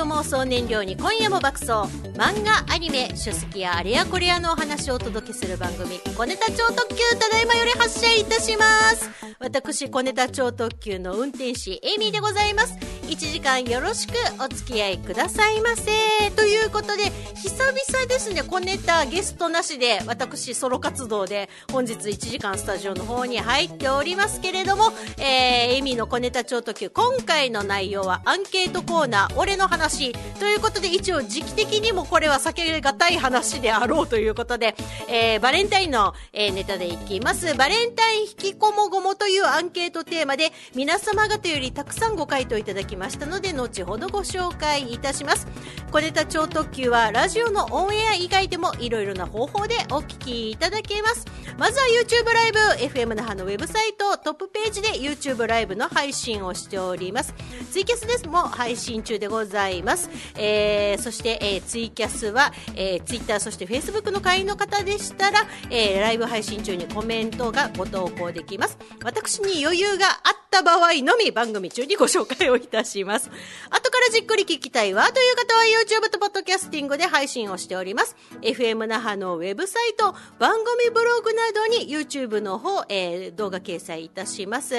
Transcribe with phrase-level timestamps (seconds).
[0.00, 1.72] と妄想燃料に今夜も爆走
[2.16, 9.10] 漫画アニメ書籍やあれやこれやのお話をお届けする番組「小ネタ超特急」ただいまより発車いたします。
[9.38, 12.74] 私小ネタ超特急の運転士エイミーでございます。
[13.08, 16.30] 1時間よろしくお付き合いくださいませ。
[16.34, 34.74] ということで久々ですね小ネタゲストなしで私ソロ活動で本日1時間スタジオの方に入っておりますけれども、えー、エミの小ネタ超特急今回の内容はアンケートコーナー俺の話ということで一応時期的にもこれは避けがたい話であろうということで、
[35.08, 37.54] えー、バレンタインの、えー、ネタでいきます。
[37.54, 45.46] バレンタイン引きこもごもというアンケートテーマで皆様方よりたくさんご回答いただきましたので後ほどご紹介いたします。
[45.90, 51.26] 小ネタ超特急はラジオのオンエア以外でもいろいろな方法でお聞きいただけます
[51.58, 52.58] まずは YouTube ライブ
[52.98, 57.34] FM 那覇のウェブサイトトップページで YouTube ライブの配信をしております
[57.70, 60.10] ツイキャスですも配信中でございます。
[60.36, 68.76] えー、そして、えー、ツイキャスは、えー、ツイッターそしてフェイスブックの会員の方でしたら、えー、ライブ配信中にコメントがご投稿できます。
[69.04, 73.30] 私に余裕があった場合のみ番組中にご紹介をいたします。
[73.70, 78.16] 後からじっくり聞きたいわという方は YouTube とポッドキャスティングで配信をしております。
[78.40, 84.74] FM 那覇のウェブサイト、番組ブログなどに YouTube の方、えー、動画掲載いたします。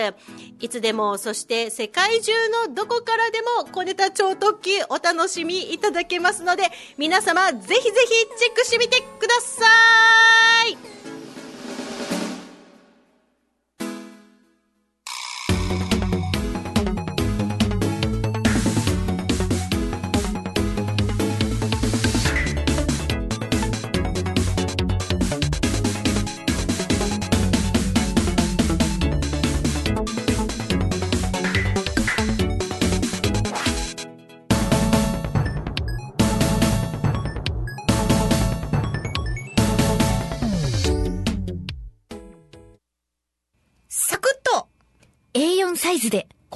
[0.60, 2.32] いつでも、そして世界中
[2.68, 6.64] のどこからでも小ネタ超特急お楽しみいただけますので、
[6.98, 7.84] 皆様ぜひぜひ
[8.38, 9.66] チェックしてみてくださ
[10.70, 11.01] い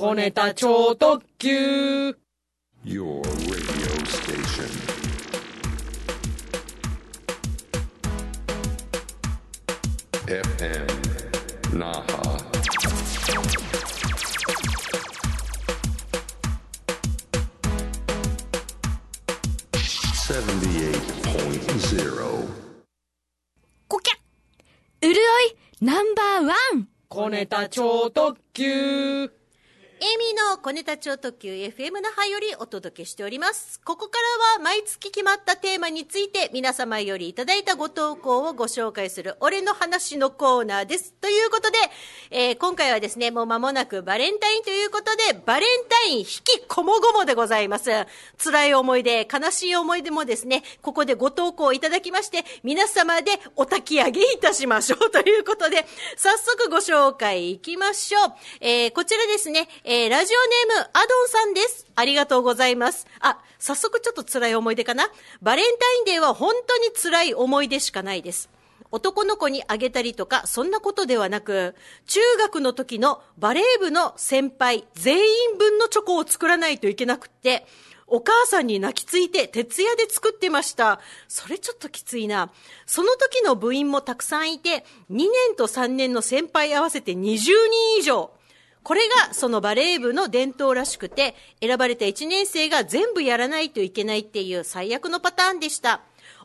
[0.05, 2.15] 小ネタ超特急。
[2.85, 3.23] Your
[25.01, 26.87] るおいナンバーワン。
[27.09, 29.44] 小ネタ超特急。
[30.01, 33.79] エミの小ネタ超特急 FM 那覇よりお届けしております。
[33.79, 34.17] ここか
[34.57, 41.13] らは毎月決まったテーマについて皆様よりいただいたご投稿をご紹介する俺の話のコーナーです。
[41.13, 41.77] ということで、
[42.29, 47.89] えー、今回はですね、もう間もなくバレンタインということで、バレンタイン引きこもごもでございます。
[48.37, 55.85] 辛い思い出、悲しい思い出もですね、ここでご投稿いただきまして、皆様でお焚き上げいたしましょうということで、
[56.17, 58.33] 早速ご紹介いきましょう。
[58.59, 61.85] えー、こちらですね、えー、ラジオネーム、アドンさんです。
[61.95, 63.05] ありがとうございます。
[63.19, 65.11] あ、早速ちょっと辛い思い出かな。
[65.43, 68.49] バレンタインデーは本当に辛い思い出しかないです。
[68.89, 71.75] 男の子にあげたりとか、そんなことではなく、
[72.07, 77.67] 中学の時のバレー部の先輩全員分のチョコを作らないといけなくって、
[78.07, 80.99] お母さんに泣きついて徹夜で作ってました。
[81.27, 82.49] それちょっときついな。
[82.87, 88.31] その時の部員もたくさんいて、2年と3年の先輩合わせて20人以上。
[88.85, 96.01] これがそのバレー部の伝統らしくて、選ばれた1年生が全部やらないといけないっていう最悪のパターンでした。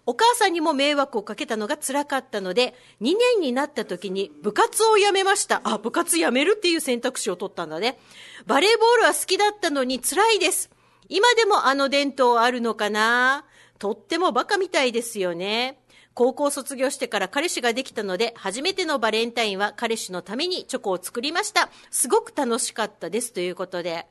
[0.07, 5.61] お母さんにも迷惑をかけたのが辛かったので、2年になった時に部活を辞めました。
[5.65, 7.99] あ、部活辞めるっていう選択肢を取ったんだね。
[8.47, 10.71] バレーボールは好きだったのに辛いです。
[11.11, 13.45] 今でもあの伝統あるのかな？
[13.79, 15.80] とってもバカみたいですよね。
[16.15, 21.71] 高校卒業してから彼氏ができたので、初めてのバレンタインは彼氏のためにチョコを作りました。
[21.91, 23.33] すごく楽しかったです。
[23.33, 24.07] ということで。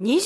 [0.00, 0.20] 20人分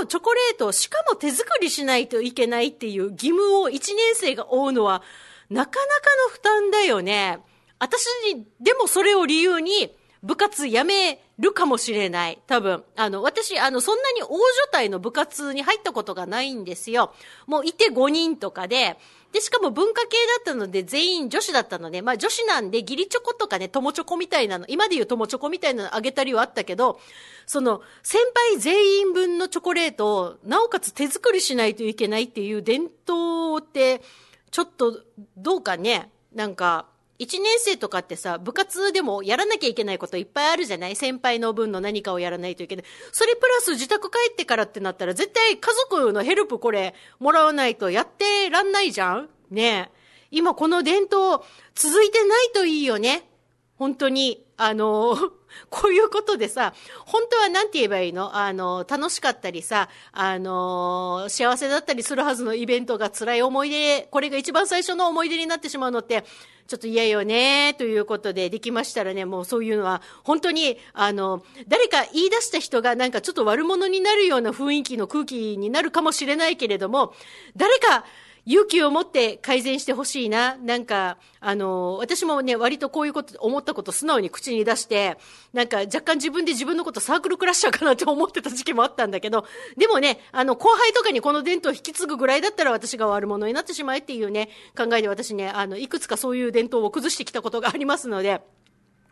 [0.00, 5.02] のチョコレートをしかも手作りしないといけないっていう義務を1年生が負うのは、
[5.48, 7.38] なかなかの負担だよね。
[7.78, 8.04] 私
[8.34, 12.40] に、でもそれを理由に、部活辞めるかもしれない。
[12.46, 12.84] 多分。
[12.96, 14.38] あの、私、あの、そんなに大所
[14.78, 17.12] 帯の部活に入ったことがないんですよ。
[17.46, 18.98] もういて5人とかで、
[19.32, 27.00] で、しかも文化系だったので全員女子だったので、まあ女子なんで義理チョコとかね、友チョコみたいなの、今で言う友チョコみたいなのあげたりはあったけど、
[27.46, 28.20] その、先
[28.52, 34.02] 輩全員分のチョコレートを、なおかつ手作りしないといけないっていう伝統って、
[34.50, 35.00] ちょっと、
[35.38, 36.86] どうかね、なんか、
[37.18, 40.96] 一年生とかってさ、部活でもやらなきゃいけないこといっぱいあるじゃない？
[40.96, 42.84] 先輩の分の何かをやらないといけない。
[43.12, 49.28] それプラス自宅帰ってからってなったら、絶対家族のヘルプこれもらわないとやってらんないじゃん？
[49.50, 50.02] ねえ。
[50.30, 51.44] 今この伝統
[51.74, 53.28] 続いてないといいよね？
[53.76, 55.16] 本当に、あの、
[55.68, 56.72] こういうことでさ、
[57.04, 58.36] 本当は何て言えばいいの？
[58.36, 66.24] あの、楽しかったりさ、あの、幸せだったりするはずのイベントが辛い思い出、これが一番最初の思い出になってしまうのって、
[66.68, 77.14] ちょっと嫌よね、ということで、できましたらね、もうそういうのは、本当に、あの、誰か言い出した人がなんかちょっと悪者になるような雰囲気の空気になるかもしれないけれども、
[77.56, 78.04] 誰か、
[78.44, 80.56] 勇気を持って改善してほしいな。
[80.56, 85.16] なんか、あの、私もね、割とこういうこと、思ったこと素直に口に出して、
[85.52, 89.44] なんか若干自分で自分のことサークルクラッシャーかなって思ってた時期もあったんだけど、
[89.76, 98.40] でもね、あの、後輩とかにこの伝統を引き継ぐぐらいだったら私が悪者になってしまえっていうね、考えで私ね、あの、いくつかそういう伝統を崩してきたことがありますので、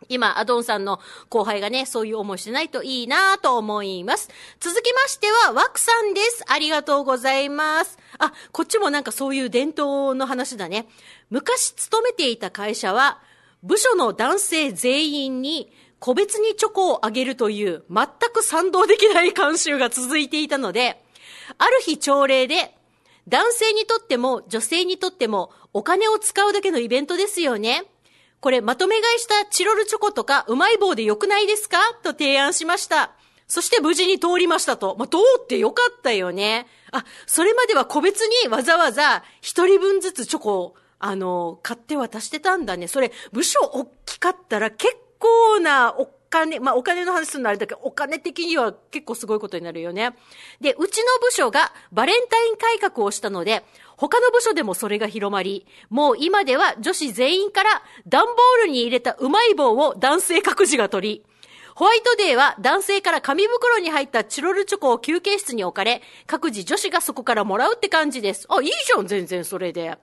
[0.09, 0.99] 今、アドンさんの
[1.29, 4.29] 後輩がね、そういう思いしてないといいなと思います。
[4.59, 6.43] 続きましては、ワクさんです。
[6.47, 7.97] ありがとうございます。
[8.17, 10.87] あ、こっちもなんかそういう伝統の話だね。
[11.29, 13.19] 昔勤めていた会社は、
[13.63, 21.03] 部署の男性全員に個別にチョコをあげるという全く賛同できない慣習が続いていたので、
[21.57, 22.75] ある日朝礼で、
[23.27, 27.85] 男性にとっても女性にとってもお金を使うだけのイベントですよね。
[28.41, 31.77] これまとめ買いしたチロルチョコとかうまい棒でよくないですか？
[32.03, 33.11] と提案しました。
[33.47, 34.95] そして無事に通りましたと。
[34.97, 36.67] まあ、通ってよかったよね。
[36.91, 42.87] あ、それまでは個別にわざわざ一人分ずつチョコを、あの、買って渡してたんだね。
[42.87, 50.15] それ、部署大きかったら結構なお金、まあ、お金の話するのあれだけど、お金的には結構すごいことになるよね。
[50.59, 53.63] で、うちの部署がバレンタイン改革をしたので、
[53.97, 61.25] 他の部署でもそれが広まり、もう今では女子全員から段ボールに入れたうまい棒を男性各自が取り、
[61.75, 68.45] ホワイトデーは男性から紙袋に入ったチロルチョコを休憩室に置かれ、各自女子がそこからもらうって感じです。
[68.49, 69.97] あ、いいじゃん、全然それで。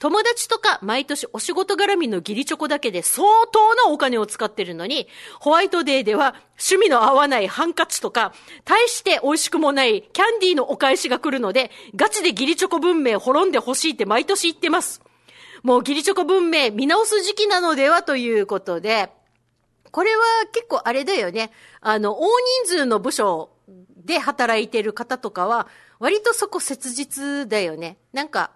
[0.00, 5.06] 友達とか毎年お仕事絡みの義理チョコだけで相当なお金を使ってるのに、
[5.40, 8.32] ホワイトデーでは趣味の合わないハンカチとか、
[8.64, 15.02] 大して美味しくもないキャンディーのお返しが来るので、ガチで義理チョコ文明滅んでほしいって毎年言ってます。
[15.62, 19.10] もう義理チョコ文明見直す時期なのではということで、
[19.90, 21.50] これは結構あれだよね。
[21.82, 22.26] あの、大
[22.64, 23.50] 人数の部署
[24.02, 25.68] で働いてる方とかは、
[25.98, 27.98] 割とそこ切実だよね。
[28.14, 28.52] なんか、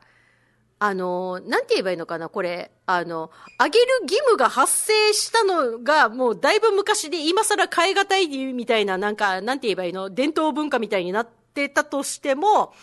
[0.87, 2.71] あの、なんて言えばいいのかな、これ。
[2.85, 12.75] あの、あげる義務が発生したのが、もうだいぶ昔で、今更変え難いみたいな、なんか、なんて言えばいいの、伝統文化みたいになってたとしても、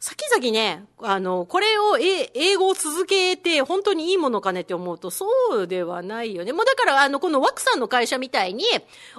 [0.00, 5.26] 先々ね、あの、これをえ英語を続けて本当にいいものかねって思うと、そ
[5.60, 6.52] うではないよね。
[6.52, 8.64] もうだから、あの、このワクさんの会社みたいに、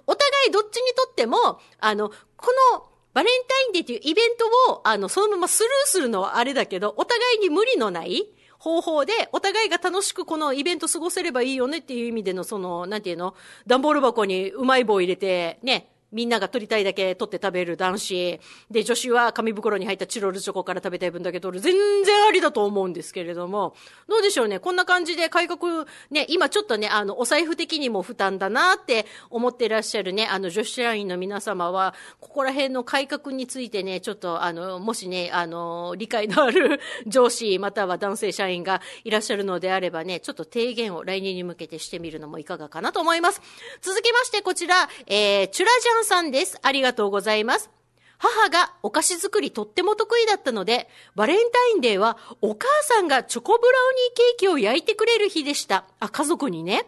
[0.06, 2.84] お互いどっちにとっても、あの、この、
[3.14, 8.28] バレンタインデーっていうイベントを、あの、そのままスルーするのはあれだけど、お互いに無理のない
[8.58, 13.36] 方法で、お互いが楽しくこのイベント過ごせればいいよねっていう意味での、その、なんていうの
[13.68, 18.40] 段ボール箱にうまい棒入れて、ね、みんなが取りたいだけ取って食べる男子。
[18.70, 21.62] で、女子は紙袋に入ったチロルチョコから食べたい分だけ取る。
[21.62, 23.76] 全然ありだと思うんですけれども。
[24.08, 24.60] どうでしょうね？
[24.60, 43.42] こんな感じで改革、ね、今ちょっとね、あの、お財布的にも負担だなって思ってらっしゃるね、あの、女子社員の皆様は、ここら辺の改革についてね、ちょっと、あの、もしね、あの、理解のある 上司、または男性社員がいらっしゃるのであればね、ちょっと提言を来年に向けてしてみるのもいかがかなと思います。
[43.82, 46.58] 続きまして、こちら、えー、チュラジャンさんです。
[46.62, 47.70] ありがとうございます。
[48.18, 55.86] 母がお菓子作りとっても得意だったので、バレンタインデーはお母さんがチョコブラウニーケーキを焼いてくれる日でした。
[56.00, 56.86] あ、家族にね。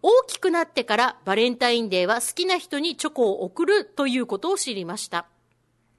[0.00, 5.26] 大きくなってからバレンタインデーは好きな人にチョコを送るということを知りました。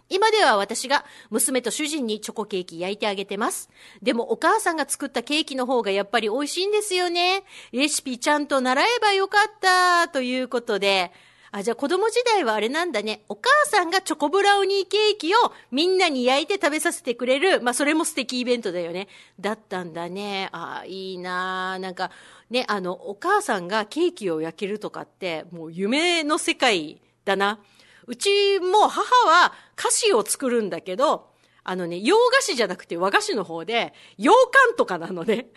[0.09, 3.69] 今では私が娘と主人にチョコケーキ焼いてあげてます。
[4.01, 7.43] でもお母さんが作ったケーキの方がやっぱり美味しいんですよね。
[7.71, 11.11] レシピちゃんと習えばよかったということで、
[11.55, 13.23] あ、じゃあ子供時代はあれなんだね。
[13.29, 15.37] お母さんがチョコブラウニーケーキを
[15.69, 17.61] みんなに焼いて食べさせてくれる。
[17.61, 19.07] まあそれも素敵イベントだよね。
[19.39, 20.49] だったんだね。
[20.51, 22.09] あ、いいななんか、
[22.49, 27.59] ね、あの、お母さんがケーキを焼けるとかって、もう夢の世界だな。
[28.07, 31.29] うちも母は菓子を作るんだけど、
[31.63, 35.49] あのね、洋菓子じゃなくて和菓子の方で、洋館とかなのね。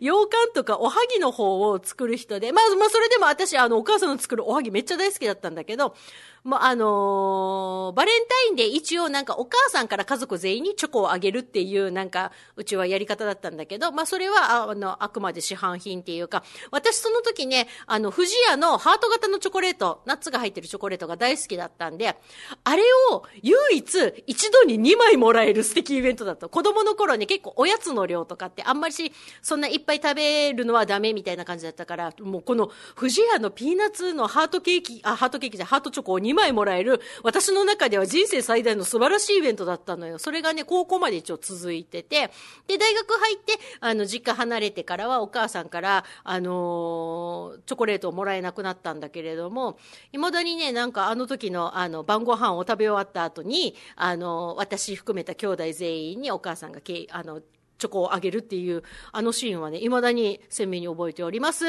[0.00, 5.94] 洋館とかおはぎの方を作る人で、まあまあそれでも私あのお母さんの作るおはぎめっちゃ大好きだったんだけど、
[6.44, 22.16] まあ、あのーバレンタインで一応なんかお母さんから家族全員にチョコをあげるっていうなんかうちはやり方だったんだけど、まあそれはあのあくまで市販品っていうか、私その時ね、あの富士屋のハート型のチョコレート、ナッツが入ってるチョコレートが大好きだったんで、
[22.64, 26.48] あれを唯一一度に2枚もらえる素敵イベントだった。
[26.48, 40.18] 子供の頃ね結構おやつの量とかってあんまりしそんないっぱい食べるのはダメみたいな感じだったから、もうこの富士屋のピーナッツのハートケーキ、あ、ハートケーキじゃハートチョコを2 2枚もらえる、私の中では人生最大の素晴らしいイベントだったのよ。
[40.18, 42.30] それがね、高校まで一応続いてて、
[42.66, 49.78] で、大学入って、あの、実家離れてからはお母さんから、あのーチョコレートをもらえなくなったんだけれども、
[50.12, 57.40] 未だにね、なんかあの時の、あの、晩ご飯を食べ終わった後に、あの私含めた兄弟全員にお母さんがけ、あの、
[57.78, 61.64] チョコをあげるっていう、あのシーンはね、未だに鮮明に覚えております。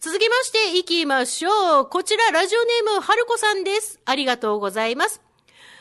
[0.00, 1.86] 続きまして、行きましょう。
[1.86, 4.00] こちら、ラジオネーム、はるこさんです。
[4.04, 5.20] ありがとうございます。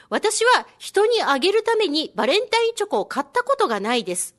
[0.10, 4.36] 私は人にあげるためにバレンタインチョコを買ったことがないです。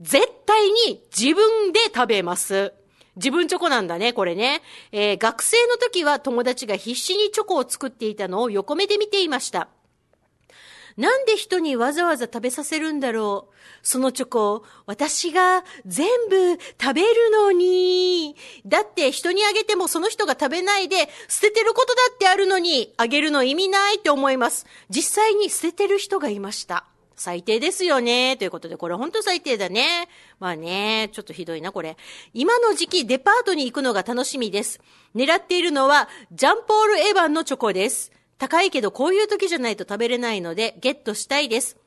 [0.00, 2.72] 絶対に自分で食べます。
[3.16, 4.60] 自分チョコなんだね、これね。
[4.92, 9.68] えー学生の時は友達が必死にチョコを作っていたのを横目で見ていました。
[10.96, 13.54] なんで人にわざわざ食べさせるんだろう。
[13.82, 18.36] そのチョコ、私が全部食べるのに。
[18.64, 24.66] だって人にあげてもその人が食べないで捨ててることだってあるのに、あげるの意味ないって思います。
[24.88, 26.86] 実際に捨ててる人がいました。
[27.16, 28.36] 最低ですよね。
[28.36, 30.08] ということで、これ本当最低だね。
[30.40, 31.96] まあね、ちょっとひどいな、これ。
[32.32, 34.80] 今の時期、デパートに行くのが楽しみです。
[35.14, 38.12] 狙っているのは、ジャンポール・エヴァンのチョコです。
[38.44, 41.78] 高いけどこういう時じゃないと食べれないのでゲットしたいです。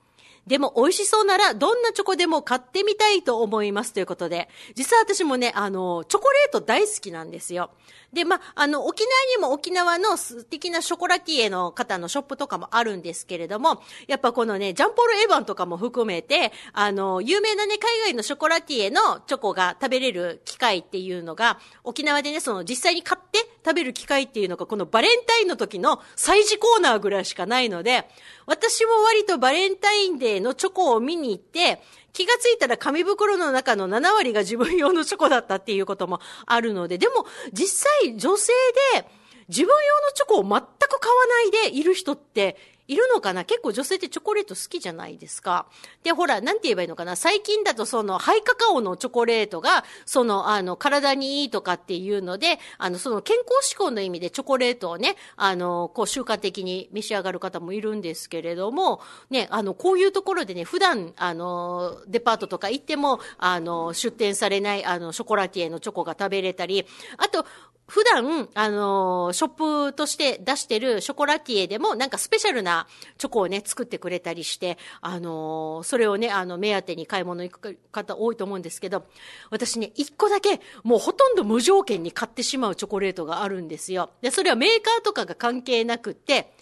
[0.48, 7.70] でも美味しそうならどんなチョコでも買ってみたいと思いますということで、実は私もね、あの、チョコレート大好きなんですよ。
[8.14, 28.08] で、まあ、の、沖縄にも沖縄の素敵なショコラティエの方のショップとかもあるんですけれども、やっぱこのね、ジャンポール・エヴァンとかも含めて、あの、有名なね、海外のショコラティエのチョコが食べれる機会っていうのが、沖縄でね、その実際に買って食べる機会っていうのが、このバレンタインの時の催事コーナーぐらいしかないので、
[28.46, 31.82] 私も割とバレンタインデーのチョコを見に行って、
[32.14, 38.54] 気がついたら紙袋の中の7割が自分用のチョコだったっていうこともあるので、でも実際女性
[38.96, 39.06] で
[39.50, 43.44] 自分用のチョコを全く買わないでいる人っているのかな？
[43.44, 45.68] 結構女性ってチョコレート好きじゃないですか。
[46.04, 47.16] で、ほら、なんて言えばいいのかな？
[47.16, 66.86] 最近だとその、ハイカカオのチョコレートが、その、あの、体にいいとかっていうので、あの、その健康志向の意味でチョコレートをね、あの、こう習慣的に召し上がる方もいるんですけれども、ね、あの、こういうところでね、普段、あの、デパートとか行っても、あの、出店されない、あの、ショコラティエのチョコが食べれたり、
[67.18, 67.46] あと、
[67.88, 72.86] 普段、あのーショップとして出してるショコラティエでも、なんかスペシャルな
[73.18, 79.06] チョコをね、作ってくれたりして、あのーそれをね、あの、目当てに買い物行く方多いと思うんですけど、
[79.52, 84.10] 私ね、一個だけ、もうほとんど無条件に買ってしまうチョコレートがあるんですよ。
[84.22, 86.54] で、それはメーカーとかが関係なくって、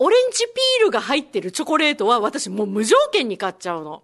[0.00, 4.02] オレンジピールが入ってるチョコレートは私もう無条件に買っちゃうの。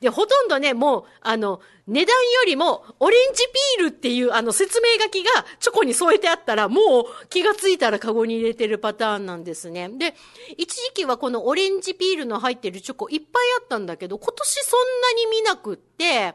[0.00, 3.42] で、ほとんどね、もう、あの、値段よりも、オレンジ
[3.76, 9.90] ピールっていう、あの、説明書きがチョコに添えてあったら、もう気がついたらカゴに入れてるパターンなんですね。
[9.90, 10.14] で、
[10.56, 16.34] 一時期はこのオレンジピールの入ってるチョコいっぱいあったんだけど、今年そんなに見なくって、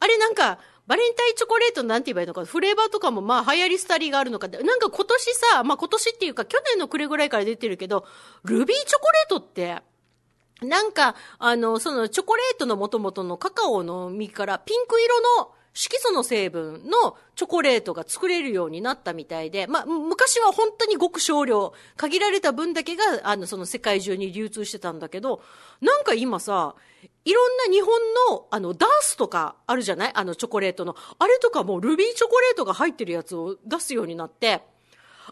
[0.00, 8.04] あれなんか、バレンタインチョコレートなんて言えばいいのか、フレーバーとかもまあ流行り廃りがあるのかって、なんか今年さ、まあ今年っていうか去年の暮れぐらいから出てるけど、
[8.44, 9.82] ルビーチョコレートって、
[10.62, 25.42] なんか、あの、そのチョコレートの元々のカカオの実からピンク色の色素の成分のチョコレートが作れるようになったみたいで、まあ、昔は本当にごく少量、限られた分だけが、あの、その世界中に流通してたんだけど、
[25.80, 26.76] なんか今さ、
[27.24, 27.88] いろんな日本
[28.30, 30.12] の、あの、ダースとかあるじゃない？
[30.14, 30.94] あの、チョコレートの。
[31.18, 34.62] あれとかもルビーチョコレートが入ってるやつを出すようになって、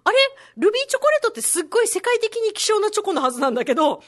[0.03, 0.17] あれ？
[0.57, 4.03] ルビーチョコレートってすっごい世界的に希少なチョコのはずなんだけど、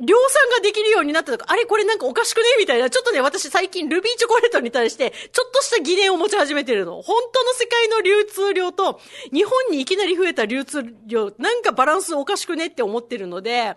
[0.00, 2.88] 量産ができるようになったとか、あれこれなんかおかしくねみたいな。
[2.88, 7.02] ちょっとね、私最近ルビーチョコレートに対して、ちょっとした疑念を持ち始めてるの。
[7.02, 9.00] 本当の世界の流通量と、
[9.32, 13.76] 日本にいきなり増えた流通量、なんかバランスおかしくねって思ってるので、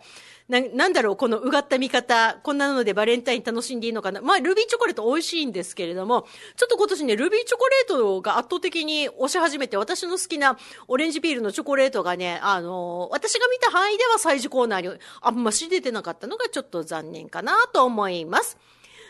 [0.51, 4.19] な、なんだろう、このうがった見方、こんなのでバレンタイン楽しんでいいのかな。
[4.19, 6.27] まあ、ルビーチョコレート美味しいんですけれども、
[6.57, 10.57] ちょっと今年ね、ルビーチョコレートが圧倒的に押し始めて、私の好きな
[10.89, 18.57] オレンジピールのチョコレートがね、あの私が見た範囲では催事コーナーにあんまし出てなかったのがちょっと残念かなと思います。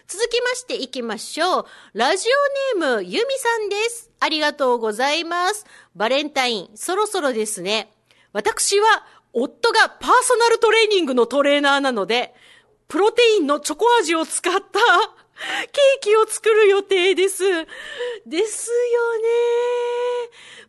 [0.08, 1.66] 続きましていきましょう。
[1.94, 2.28] ラジ
[2.76, 4.12] オネーム、ゆみさんです。
[4.20, 5.66] ありがとうございます。
[5.96, 7.92] バレンタイン、そろそろですね。
[8.34, 12.34] 私は、夫がパーソナルトレーニングのトレーナーなので、
[12.88, 14.62] プロテインのチョコ味を使った
[15.72, 17.44] ケーキを作る予定です。
[18.26, 19.28] ですよね。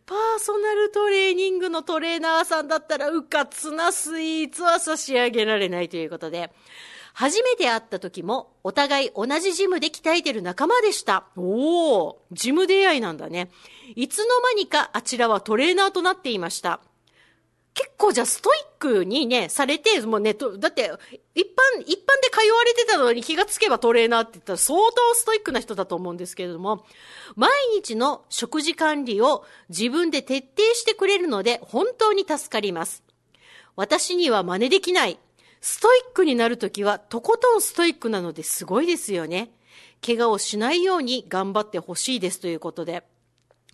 [0.05, 6.51] パーソナルトレーニングのトレーナーさんだったら、うかつなスイーツは差し上げられないということで、
[7.13, 11.25] 初めて会った時も、お互い同じジムで鍛えてる仲間でした。
[11.35, 13.51] おー、ジム出会いなんだね。
[13.95, 16.81] いつの間にかあちらはトレーナーとなっていました。
[17.73, 20.91] 結構じゃあストイックにね、されて、もうね、とだって、
[21.33, 26.85] 一般、一般で通われてたのに気がつけばトレーナーって言ったら相当ストイックな人だと思うんですけれども、
[27.35, 33.03] 毎日の食事管理を自分で徹底してくれるので本当に助かります。
[33.75, 35.17] 私には真似できない。
[35.61, 39.51] ストイックになるときはとことんストイックなのですごいですよね。
[40.05, 43.03] 怪我をしないように頑張ってほしいですということで。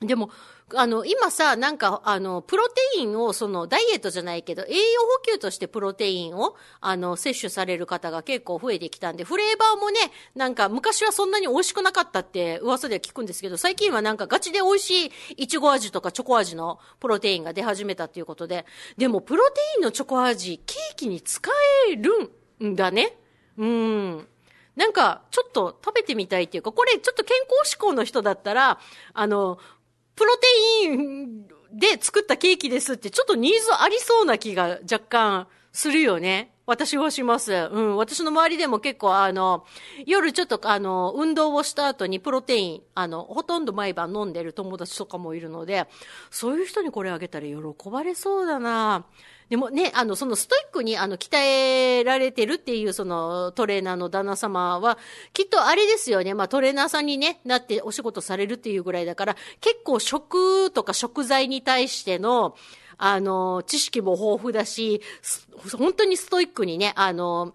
[0.02, 0.30] でも、
[0.76, 10.00] あの、今さ、なんか、あの、プロテインを、その、ダイエットじゃないけど、栄養補給としてプロテインを、あの、摂取される方が結構増えてきたんで、フレーバーもね、
[10.36, 18.66] なんか、昔はそんなに美味しくなかったって噂では聞くんですけど、最近はなんかガチで美味しいイチゴ味とかチョコ味のプロテインが出始めたっていうことで、
[18.98, 21.50] でも、プロテインのチョコ味、ケーキに使
[21.92, 22.32] える
[22.66, 23.18] んだね。
[23.58, 24.28] うん。
[24.80, 28.80] なんか、ちょっと食べてみたいっていうか、これちょっと健康志向の人だったら、
[29.14, 29.60] あの、
[30.20, 30.48] プロテ
[30.84, 36.52] インで作ったケーキですって、ちょっとニーズありそうな気が若干するよね。
[36.70, 37.52] 私はします。
[37.52, 37.98] うん。
[37.98, 39.66] 私の周りでも結構あの、
[40.06, 45.88] 夜ちょっとあの、運動をした後にプロテイン、あの、ほとんど毎晩飲んでる友達とかもいるので、
[46.30, 49.04] そういう人にこれあげたら喜ばれそうだな
[49.50, 55.00] でもね、あの、そのストイックに、あの、鍛えられてるっていう、その、トレーナーの旦那様は、
[55.34, 62.56] きっとあれですよね、まあ、トレーナーさんにね、なってお仕事されるっていうぐらいだから、結構食とか食材に対しての、
[63.00, 65.02] あの、知識も豊富だし、
[65.78, 67.54] 本当にストイックにね、あの、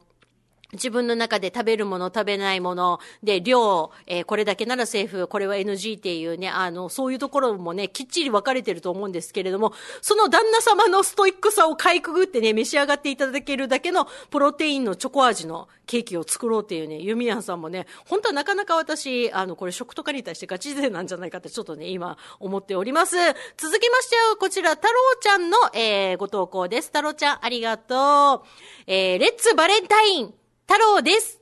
[0.75, 23.16] 自分の中で食べるもの、食べないもの、で、量、えーこれだけならセーフ、これは NG っていうね、あの、そういうところもね、きっちり分かれてると思うんですけれども、その旦那様のストイックさをかいくぐってね、召し上がっていただけるだけのプロテインのチョコ味のケーキを作ろうっていうね、ユミヤンさんもね、本当はなかなか私、あの、これ食とかに対してガチ勢なんじゃないかってちょっとね、今思っております。
[23.57, 26.88] 続きましては、こちら、太郎ちゃんの、えー、ご投稿です。
[26.88, 28.46] 太郎ちゃん、ありがとう。
[28.87, 30.35] えー、レッツバレンタイン
[30.66, 31.40] 太郎です。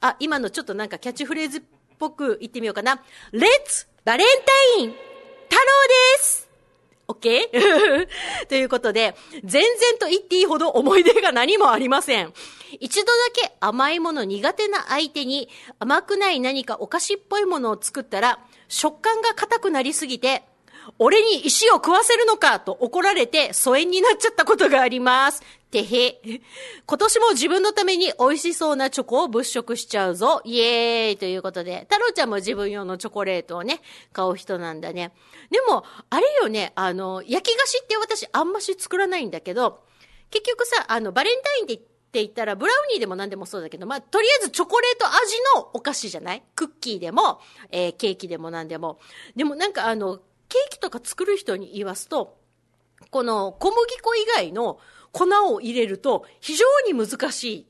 [0.00, 1.62] あ、今のちょっとなんかキャッチフレーズっ
[1.98, 3.02] ぽく言ってみようかな。
[3.32, 4.26] レッツバレン
[4.76, 6.48] タイン太郎です
[7.08, 9.14] オッケーということで、
[9.44, 9.62] 全然
[9.98, 12.32] と言っていいほど思い出が何もありません。
[12.80, 20.42] 一度だけ甘いもの苦手な相手に甘くない何かお菓子っぽいものを作ったら、食感が硬くなりすぎて、
[20.98, 25.42] 俺に石を食わせるのかと怒られて疎遠になっちゃったことがあります。
[25.70, 26.20] てへ。
[26.86, 30.40] 今年も自分のために美味しそうなチョコを物色しちゃうぞ。
[30.44, 33.80] イエーイということで、太郎ちゃんも自分用のチョコレートをね、
[34.12, 35.12] 買う人なんだね。
[35.50, 39.80] でも、あれよね、あの、焼き菓子って私あんまし作らないんだけど、
[40.30, 41.78] 結局さ、あの、バレンタインってっ
[42.16, 46.42] て言ったら、ブラウニーでも何でもそうだけど、まあ、とりあえずチョコレート味のお菓子じゃない？
[46.54, 49.00] クッキーでも、えーケーキでも何でも。
[49.34, 52.38] でもなんかあの、ケーキとか作る人に言わすと、
[53.10, 54.78] この小麦粉以外の
[55.12, 57.66] 粉を入れると非常に難しい。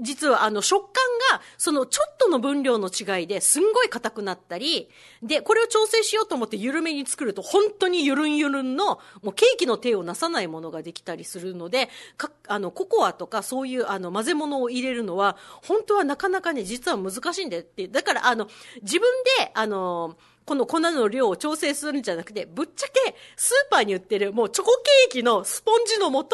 [0.00, 4.88] 実はあの食感がそのちょっとの分量の違いですんごい硬くなったり、
[5.20, 17.88] で、これを調整しようと思って緩めに作ると本当にゆるんゆるんのもうケーキの手をなさないものができたりするので、かあのココアとかそういうあの混ぜ物を入れるのは本当はなかなかね実は難しいんだよって。
[17.88, 18.46] だからあの
[18.82, 20.16] 自分であの
[20.50, 26.26] この粉の量を調整するんじゃなくて、ぶっちゃけスーパーに売ってるもうチョコケーキのスポンジの素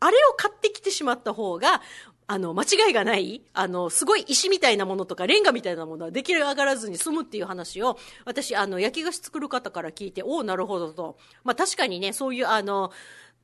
[0.00, 1.82] あれを買ってきてしまった方が、
[2.26, 11.18] あの、間違いがない、あの、すごい石みたいなものとか、レンガみたいなものはできる上がらずに済むっていう話を、私、あの、焼き菓子作る方から聞いて、おお、なるほどと。
[11.44, 12.90] まあ確かにね、そういう、あの、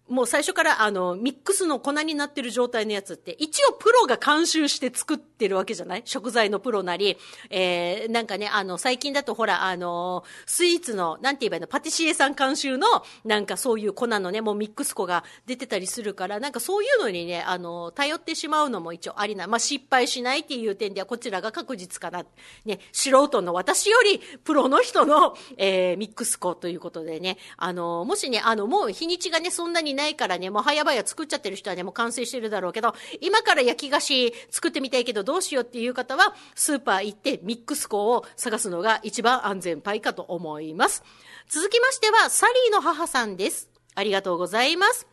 [0.09, 6.03] もう最初からあの、ミックスの粉になってる状態のやつって、一応プロが監修して作ってるわけじゃない？
[6.05, 7.17] 食材のプロなり、
[7.49, 12.87] えー、なんかね、あの、最近だとほら、あの、スイーツの、なんて言えばいいの、パティシエさん監修の、
[13.25, 19.47] なんかそういう粉のね、もうミックス粉が出てたりするから、なんかそういうのにね、あの、頼ってしまうのも一応ありな。
[19.47, 22.27] まあ、失敗しないっていう点では、こちらが確実かな。
[22.67, 41.03] ね、素人の私より、プロの人の、えー、ミックス粉ということでね、あの、もしね、あの、もう日にちがね、そんなにないからね、もう早々作っちゃってる人はね、もう完成してるだろうけど、今から焼き菓子作ってみたいけどどうしようっていう方は、スーパー行ってミックス粉を探すのが一番安全パイかと思います。
[41.49, 43.71] 続きましては、サリーの母さんです。
[43.95, 45.07] ありがとうございます。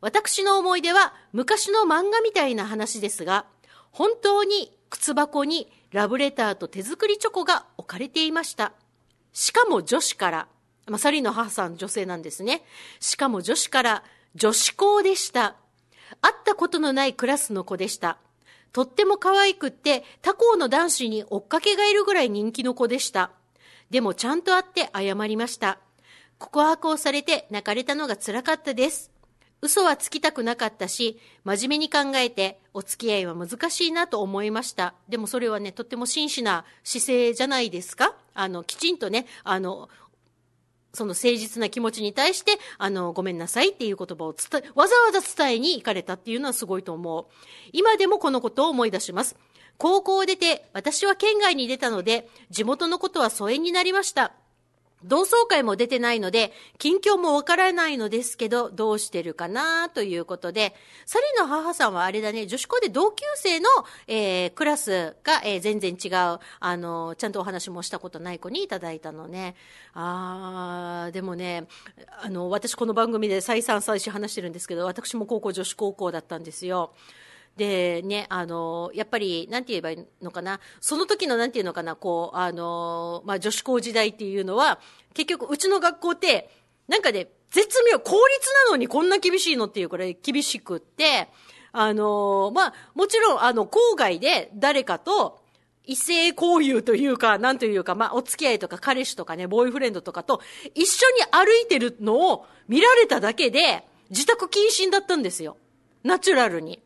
[0.00, 3.46] 私の思い出は昔の漫画みたいな話ですが、
[3.90, 8.72] 本当に靴箱にラブレターと手作りチョコが置かれていました。
[9.32, 10.48] しかも女子から、
[10.88, 12.62] まあ、サリーの母さん女性なんですね。
[13.00, 14.02] しかも女子から
[14.34, 15.56] 女子校でした。
[16.22, 18.18] 会ったことのないクラスの子でした。
[18.72, 23.30] とっても可愛くって他校の男子に追っかけがいるぐらい人気の子でした。
[23.90, 25.78] でもちゃんと会って謝りました。
[26.38, 29.10] 告白をされて泣かれたのが辛かったです。
[29.60, 34.94] 嘘はつきたくなかったし、真面目に考えて、お付き合いは難しいなと思いました。
[35.08, 39.88] でもそれはね、とっても真摯な姿勢じゃないですかあの、きちんとね、あの、
[40.98, 47.26] その誠実な気持ちに対して、あの、ごめんなさいっていう言葉を伝え、わざわざ伝えに行かれたっていうのはすごいと思う。
[47.72, 49.36] 今でもこのことを思い出します。
[49.78, 54.32] 高校を出て、私は県外に出たので、地元のことは疎遠になりました。
[55.04, 60.74] 同窓会も出てないので、近況もわからないのですけど、どうしてるかなということで、
[61.06, 63.68] サリの母さんはあれだね、女子校で同級生の、
[64.08, 69.54] えー、クラスが、えー、全然違う、あの、ちゃんとお話もしたことない子にいただいたのね。
[69.94, 71.68] あー、でもね、
[72.20, 76.92] あの、私この番組で再三再四話してるんですけど、私も高校女子高校だったんですよ。
[77.58, 84.78] でね、あの、やっぱり、なんて言えばいいのかな、その時のなんていうのかな、こう、あの、まあ、女子校時代っていうのは、
[85.12, 86.48] 結局、うちの学校って、
[86.86, 91.28] なんかね、絶妙、公立なのにこんな厳しいのっていうくらい厳しくって、
[91.72, 95.42] あの、まあ、もちろん、あの、郊外で誰かと、
[95.84, 100.42] 異性交友というか、なんというか、まあ、お付き合いとか彼氏とかね、ボーイフレンドとかと
[100.74, 105.56] 一緒に歩いてるのを見られただけで、自宅謹慎だったんですよ。
[106.04, 106.80] ナチュラルに。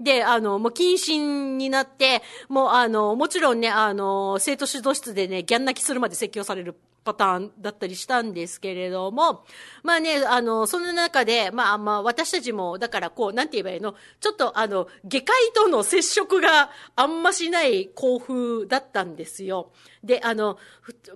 [0.00, 9.44] で、あの、もう謹慎になって、もうあの、もちろんね、あの、生徒指導室でね、ギャン泣きするまで説教されるパターンだったりしたんですけれども、
[9.82, 13.94] まあね、あの、その中で、まあまあ、私たちも、だからこう、なんて言えばいいの？
[14.20, 19.72] ちょっとあの、下界との接触があんましない校風だったんですよ。
[20.04, 20.58] で、あの、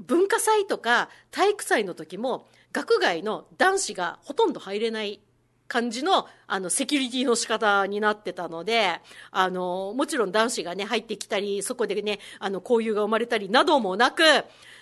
[0.01, 5.21] 文化祭とか体育祭の時も、学外の男子がほとんど入れない
[5.73, 14.23] 感じの、あの、セキュリティの仕方になってたので、あの、もちろん男子がね、入ってきたり、そこでね、あの、交友が生まれたりなどもなく、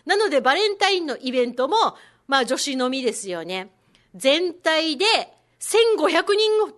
[0.04, 1.76] なので、バレンタインのイベントも、
[2.26, 3.70] まあ、女子のみですよね。
[4.16, 5.04] 全体で、
[5.60, 6.74] 1500人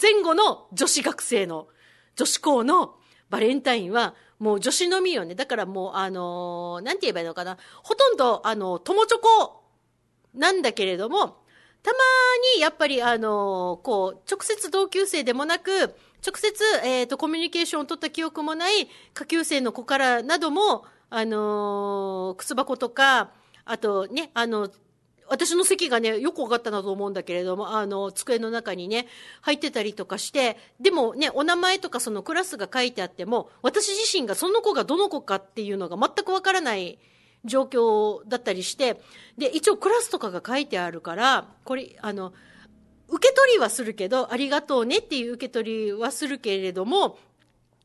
[0.00, 1.66] 前後の女子学生の、
[2.14, 2.94] 女子校の
[3.30, 5.34] バレンタインは、もう女子のみよね。
[5.34, 7.56] だからもう、あのなんて言えばいいのかな。
[7.82, 9.64] ほとんど、あの、友チョコ
[10.34, 11.45] なんだけれども、
[11.86, 11.98] たま
[12.56, 15.94] にやっぱりあのこう直接同級生でもなく
[16.26, 16.52] 直接、
[16.84, 23.30] えーと、コミュニケーションを取った記憶もない下級生の子からなども、あの、靴箱とか
[23.64, 24.68] あとねあの
[25.28, 29.06] 私の席がねよく分かったなと思うんだけれどもあの机の中にね
[29.42, 36.98] 入ってたりとかしてでもねお名前とかそのクラスが書いてあっても私自身がその子がどの子かっていうのが全く分からない
[37.46, 39.00] 状況だったりして、
[39.38, 42.32] で、一応クラスとかが書いてあるから、これ、あの、
[43.08, 47.18] 受け取りはするけど、ありがとうねっていう受け取りはするけれども、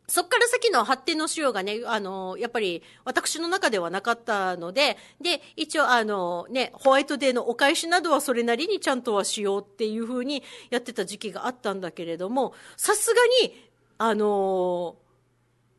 [0.08, 13.56] そっから先の発展のしようがね、あの、やっぱり私の中ではなかったので、で、一応あのね、ホワイトデーのお返しなどはそれなりにちゃんとはしようっていうふうにやってた時期があったんだけれども、さすがに、
[14.00, 14.97] あの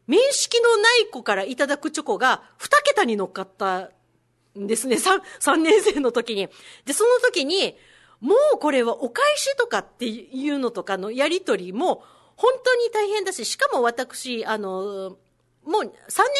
[0.07, 3.91] 面識のない子からいただくチョコが2桁に乗っかった
[4.59, 4.97] んですね。
[4.97, 6.49] 3, 3年生の時に。
[6.85, 7.77] で、その時に、
[8.21, 12.05] もうこれはお返しとかっていうのとかのやりとりも
[12.37, 15.17] 本当に大変だし、しかも私、あの、
[15.65, 15.93] もう3年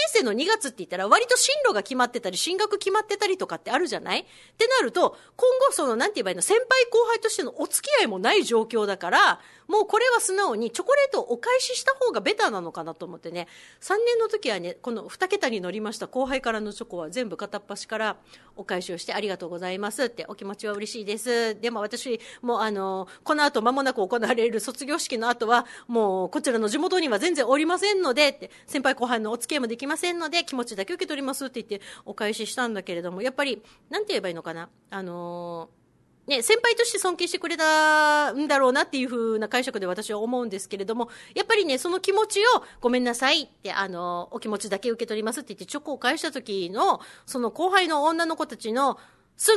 [0.09, 4.25] 生の2月って言ったら割と進路が決まってたり、進学決まってたりとかってあるじゃないっ
[4.59, 13.47] てなると、今後その、なんて言えばいいの、先輩後輩としてのお付き合いもない状況だから、もうこれは素直にチョコレートをお返しした方がベターなのかなと思ってね、
[13.81, 18.17] 3年の時はね、この2桁に乗りました後輩からのチョコは全部片っ端から
[18.57, 21.59] お返しをしてありがとうございますって、お気持ちは嬉しいです。
[21.61, 34.69] でも私、もうあの、この後間もなく行われる卒業式の後は、もうこちらの地元には全然おりませんので、って、先輩後輩あのお付き合いもできませんので、気持ちだけ受け取りますって言ってお返ししたんだけれども、やっぱり、なんて言えばいいのかな？
[34.91, 35.83] あのー
[36.25, 48.99] ね、先輩として尊敬してくれたんだろうなっていう風な解釈で私は思うんですけれども、やっぱりね、その気持ちをごめんなさいって、あの、お気持ちだけ受け取りますって言ってチョコを返した時の、その後輩の女の子たちの、
[49.37, 49.57] すん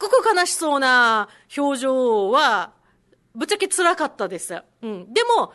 [0.00, 2.72] ごく悲しそうな表情は、
[3.36, 4.62] ぶっちゃけ辛かったです。
[4.82, 5.14] うん。
[5.14, 5.52] でも、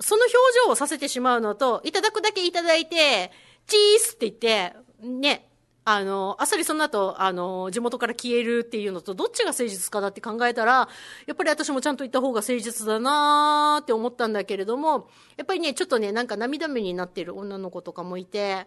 [0.00, 0.32] その表
[0.66, 3.30] 情をさせてしまうのと、いただくだけいただいて、
[3.66, 5.48] チースって言って、ね、
[5.90, 10.86] あの、あっさりその後、あの、地元から消えるっていうのと、どっちが誠実かだって考えたら、
[11.26, 15.08] やっぱり私もちゃんと言った方が誠実だなーって思ったんだけれども、
[15.38, 18.66] やっぱりね、ちょっとね、なんか涙目になってる女の子とかもいて、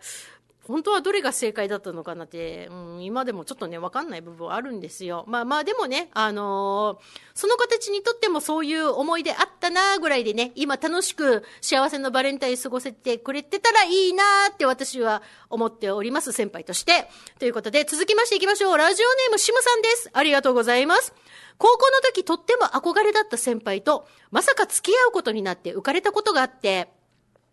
[0.68, 5.26] 本当はどれが正解だったのかなって、うん、今でもちょっとね、わかんない部分はあるんですよ。
[5.28, 17.10] まあまあ、でもね、あのーその子たちにとってもそういう思い出あったなぐらいでね、今楽しく幸せのバレンタイン過ごせてくれてたらいいなって私は思っております、先輩として。
[17.40, 18.78] ということで、続きましていきましょう。
[18.78, 20.10] ラジオネームシムさんです。
[20.14, 21.14] ありがとうございます。
[21.58, 26.90] 高校の時とっても憧れだった先輩と、まさか付き合うことになって浮かれたことがあって、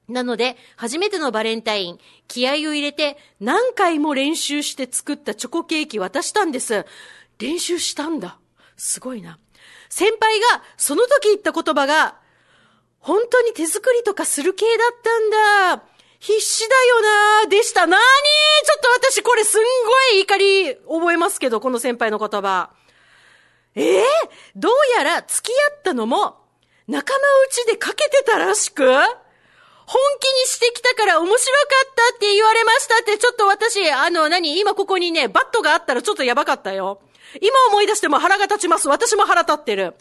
[0.08, 6.86] なので、初めてのバレンタイン、気合を入れて何回も練習して作ったチョコケーキ渡したんです。
[7.38, 8.38] 練習したんだ。
[8.76, 9.38] すごいな。
[9.90, 12.16] 先輩がその時言った言葉が、
[13.00, 15.18] 本当に手作りとかする系だった
[15.76, 15.84] んだ。
[16.20, 17.00] 必死だよ
[17.44, 17.86] なでした。
[17.86, 18.02] なーに
[18.66, 22.70] ちょっと私これすんごい怒り覚えますけど、この先輩の言葉。
[23.74, 24.04] ええ
[24.56, 26.36] どうやら付き合ったのも
[26.88, 27.18] 仲間
[27.48, 28.84] 内でかけてたらしく
[29.88, 31.38] 本気にしてきたから面白か
[31.86, 37.00] ったって言われましたって、ちょっと私、あの、何今ここにね、バットがあったらちょっとやばかったよ。
[37.40, 38.88] 今思い出しても腹が立ちます。
[38.88, 39.94] 私も腹立ってる。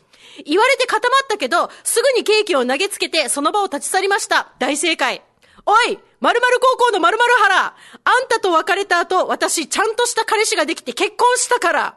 [0.45, 4.51] 言われて固まったけど、すぐにケーキを投げつけて、その場を立ち去りました。
[4.59, 5.21] 大正解。
[5.65, 11.95] おい〇〇高校の〇〇原あんたと別れた後、私、ちゃんとした彼氏ができて結婚したから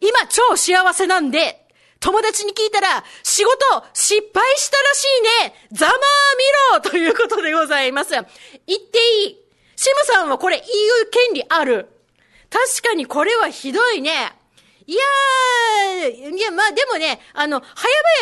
[0.00, 1.67] 今超幸せなんで、
[2.00, 3.52] 友達に聞いたら、仕事
[3.92, 5.96] 失敗したらしいねざまあ
[6.80, 8.12] みろということでございます。
[8.12, 8.24] 言っ
[8.66, 9.36] ていい。
[9.76, 11.88] シムさんはこれ言う権利ある。
[12.50, 14.37] 確かにこれはひどいね。
[14.88, 17.66] いやー、いや、まあでもね、あの、早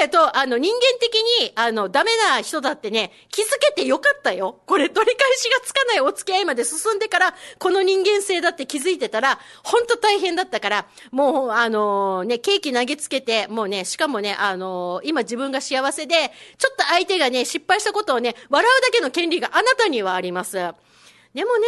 [0.01, 4.59] 々と、あの、人間的に、あの、ダメな人だってね、気づけてよかったよ。
[4.67, 20.55] これ、取り返しがつかないお付き合いまで進んでから、この人間性だって気づいてたら、ほんと大変だったから、もう、あのね、ケーキ投げつけて、もうね、しかもね、あの今自分が幸せで、ちょっと相手がね、失敗したことをね、笑うだけの権利があなたにはあります。
[20.55, 21.67] でもね、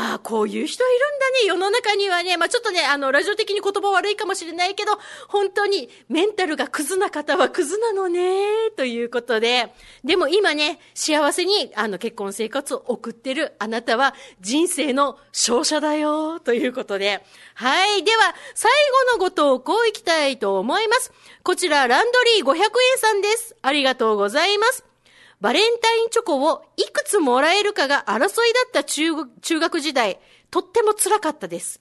[0.00, 2.36] ああ、こういう人いるんだね、世の中にはね。
[2.36, 4.92] まあちょっとね、あの、ラジオ的に言葉悪いかもしれないけど、
[5.26, 9.74] 本当にメンタルがクズな方はクズなのね、ということで。
[10.04, 17.24] でも今ね、幸せに、あの、結婚生活を送ってるあなたは、人生の勝者だよ、ということで。
[17.54, 18.04] はい。
[18.04, 18.70] では、最
[19.08, 21.10] 後のご投稿いきたいと思います。
[21.42, 23.56] こちら、ランドリー500円さんです。
[23.62, 24.87] ありがとうございます。
[25.40, 28.32] バレンタインチョコをいくつもらえるかが争いだ
[28.66, 30.18] った中学中学時代、
[30.50, 31.80] とっても辛かったです。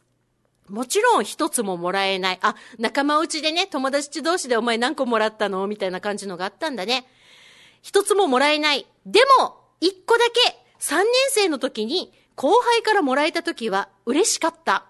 [0.70, 2.40] もちろん一つももらえない。
[2.42, 7.08] あ、仲間内でね、友達同士でお前何個もらったのみたいな感じのがあったんだね。
[7.82, 8.86] 一つももらえない。
[9.06, 14.86] でも、一個だけ、三年生の時に後輩からもらえた時は嬉しかった。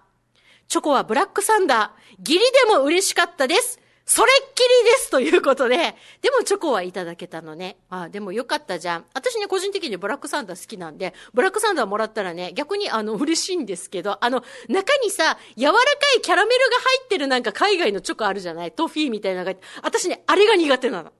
[0.66, 2.16] チョコはブラックサンダー。
[2.20, 3.80] ギリでも嬉しかったです。
[4.10, 7.76] それっきりですということで、でもチョコはいただけたのね。
[7.90, 9.04] ああ、でもよかったじゃん。
[9.12, 15.78] 私ね、個人的にブラックサンダー好きなんで、ブラックサンダーもらったらね、逆にあの、嬉しいんですけど、あの、中にさ、柔らか
[16.16, 18.72] いキャラメルが入ってるなんか海外のチョコあるじゃない？
[18.72, 19.58] トフィーみたいなのが。
[19.82, 21.12] 私ね、あれが苦手なの。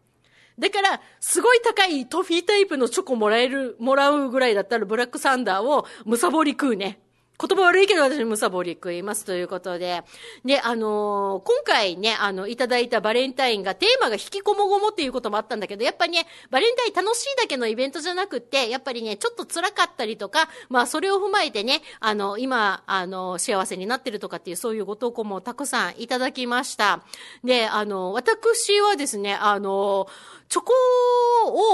[0.59, 7.01] だから、すごい高いトフィータイプのチョコもらえる、もらうぐらいだったらブラックサンダーをむさぼり食うね。
[7.41, 10.03] 言葉悪いけど私むさぼり食いますということで。
[10.45, 27.05] で、あのー今回ね、あの、いただいたバレンタインがテーマが引きこもごもっていうこともあったんだけど、やっぱりね、バレンタイン楽しいだけのイベントじゃなくて、やっぱりね、ちょっと辛かったりとか、まあそれを踏まえてね、あの、今、あの、幸せになってるとかっていうそういうご投稿もたくさんいただきました。
[27.45, 30.09] で、あの、私はですね、あの、
[30.49, 30.73] チョコ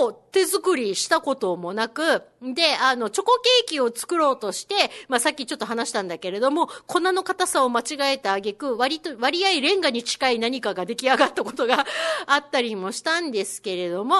[0.06, 4.74] を手作りしたこともなく、で、あの、チョコケーキを作ろうとして、
[5.06, 11.86] まあ、さっきちょっと話したんだけれども、粉の硬さを間違えた挙句、割と、割合レンガに近い何かが出来上がったことが
[12.26, 14.16] あったりもしたんですけれども、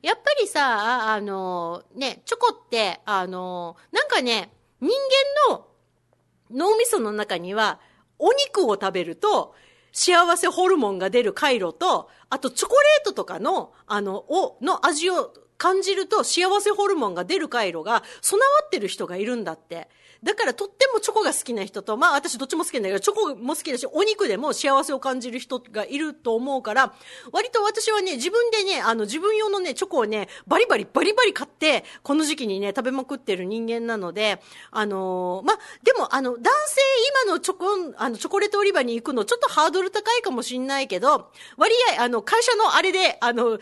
[0.00, 4.90] やっぱりさ、あの、ね、チョコって、あの、なんかね、人
[5.48, 5.66] 間の
[6.50, 7.80] 脳みその中には、
[8.18, 9.54] お肉を食べると、
[9.92, 19.90] 幸せホルモンが出る回路と、あとチョコレートとかの、あの、を、の味を感じると幸せホルモンが出る回路が備わってる人がいるんだって。
[20.22, 26.94] だからとってもチョコが好きな人と、まあ私どっちも好きなんだけど、チョコも好きだし、お肉でも幸せを感じる人がいると思うから、
[27.32, 36.80] 割と私はね、自分でね、あの自分用のね、チョコをね、バリバリバリバリ買って、この時期にね、食べまくってる人間なので、あのーまあ、でもあの、男性
[37.24, 43.58] 今のチョコ、あの、チョコレート売り場に行くのちょっとハードル高いかもしんないけど、割合、あの、会社のあれで、あの、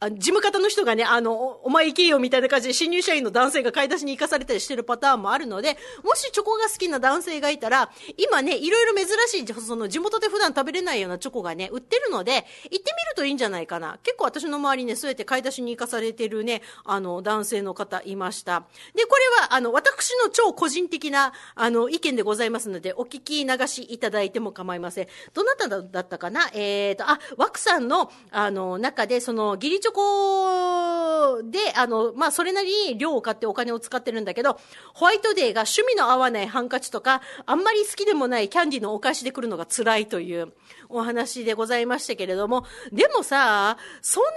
[0.00, 12.82] あ事務方の人がね、あの、お前行けよみたいな感じで新入社員の男性が買い出しに行かされたりしてるパターンもあるので、もしチョコが好きな男性がいたら、今ね、いろいろ珍しい、その地元で普段食べれないようなチョコがね、売ってるので、行ってみる
[13.16, 13.98] といいんじゃないかな。
[14.04, 18.66] 結構私の周りね、そうやって買い出しに行かされてるね、あの、男性の方いました。
[18.94, 25.08] で、これは、あの、私の超個人的な、あの、意見でございますので、お聞き流しいただいても構いません。
[25.34, 26.48] どなただったかな？
[26.54, 34.58] えーと、あ、ワクさんの、あの、中で、その、義理チョコで、あの、まあ、それなりに量を買ってお金を使ってるんだけど、
[34.94, 40.52] ホワイトデーが趣味の合わないハンカチとか、あんまり好きでもないキャンディーのお返しで来るのが辛いという
[40.88, 44.30] お話でございましたけれども、でもさ、そんな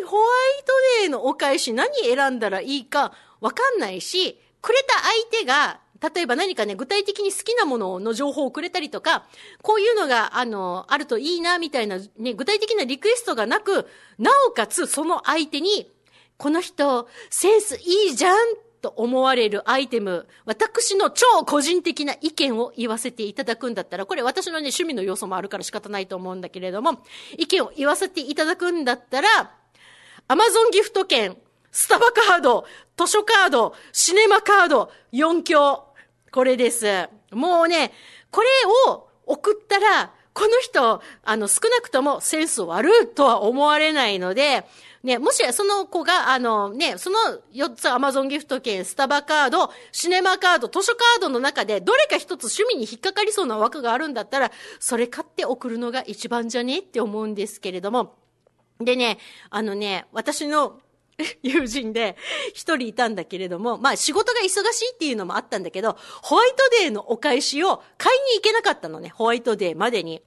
[0.00, 4.94] にホワイトデーのお返し何選んだらいいかわかんないし、くれた
[5.32, 9.26] 相手が、例えば何かね、具体的に好きなものの情報をくれたりとか、
[9.62, 15.90] こういうのが、あの、あるといいな、みたいな、ね、具体的なリクエストがなく、なおかつその相手に、
[16.36, 18.36] この人、センスいいじゃん
[18.80, 27.02] と思われるアイテム、私の超個人的な意見を言わせていただくんだったら、これ私のね、趣味の要素もあるから仕方ないと思うんだけれども、
[27.36, 29.28] 意見を言わせていただくんだったら、
[30.28, 31.36] アマゾンギフト券、
[31.72, 35.87] スタバカード、図書カード、シネマカード、4強。
[36.32, 37.08] これです。
[37.32, 37.92] もうね、
[38.30, 38.48] これ
[38.88, 44.64] を送ったら、この人、あの、少なくともセンス悪いとは思われないので、
[45.02, 47.18] ね、もしその子が、あの、ね、その
[47.52, 56.80] 4つアマゾンギフト券、スタバカード、シネマカード、図書カードの中で、どれか一つ趣味に引っかかりそうな枠があるんだったら、それ買って送るのが一番じゃね？
[56.80, 58.16] って思うんですけれども、
[58.80, 59.18] でね、
[59.50, 60.80] あのね、私の
[61.42, 62.16] 友人で
[62.54, 70.22] 一人いたんだけれども、まあ仕事が忙しいっていうのもあったんだけど、ホワイトデーのお返しを買いに行けなかったのね、ホワイトデーまでに。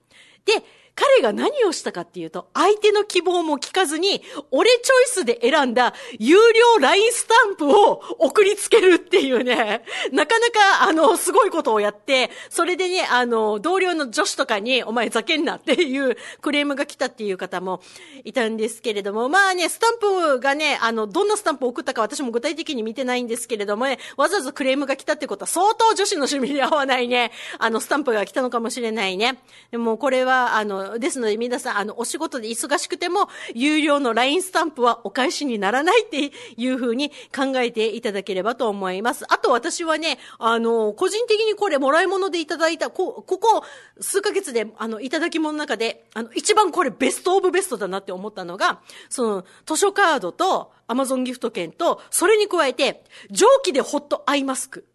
[0.45, 0.63] で、
[0.95, 17.81] 彼が何をしたかっていうと、相手の希望も聞かずに、俺チョイスで選んだ有料 LINE スタンプを送りつけるっていうね、なかなか、あの、すごいことをやって、それでね、あの、同僚の女子とかに、お前ざけんなっていうクレームが来たっていう方も
[18.23, 29.41] いたんですけれども、まあね、スタンプがね、あの、どんなスタンプを送ったか私も具体的に見てないんですけれどもね、わざわざクレームが来たってことは相当女子の趣味に合わないね、あの、スタンプが来たのかもしれないね。
[29.71, 39.25] でもこれは、あの、ですので皆さん、あの、お仕事で忙しくても、有料の LINE スタンプはお返しにならないっていうふうに考えていただければと思います。
[39.31, 43.63] あと私はね、あの、個人的にこれもらい物でいただいた、こ、ここ
[43.99, 54.85] 数ヶ月で、あの、いただき物の中で、あの、一番これベストオブベストだなって思ったのが、その、図書カードと、アマゾンギフト券と、それに加えて、蒸気でホットアイマスク。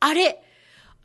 [0.00, 0.42] あれ、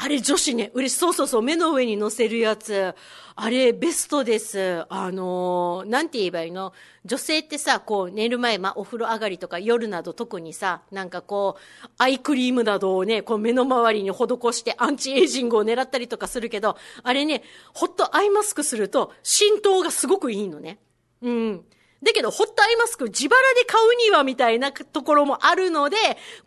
[0.04, 0.98] あれ女子ね、嬉し。
[0.98, 2.96] そうそうそう、目の上に乗せるやつ。
[3.36, 4.84] あれ、ベストです。
[4.90, 6.74] あのーなんて言えばいいの？
[7.06, 14.16] 女性ってさ、こう、寝る前、まあ、お風呂上がりとか夜など特にさ、なんかこう、アイクリームなどをね、こう、目の周りに施
[14.54, 20.80] してアンチエイジングを狙ったりとかするけど、あれね、ホットアイマスクすると、浸透がすごくいいのね。
[21.22, 21.66] うん。
[22.04, 25.98] だけど、ホットアイマスク自腹で買うにはみたいなところもあるので、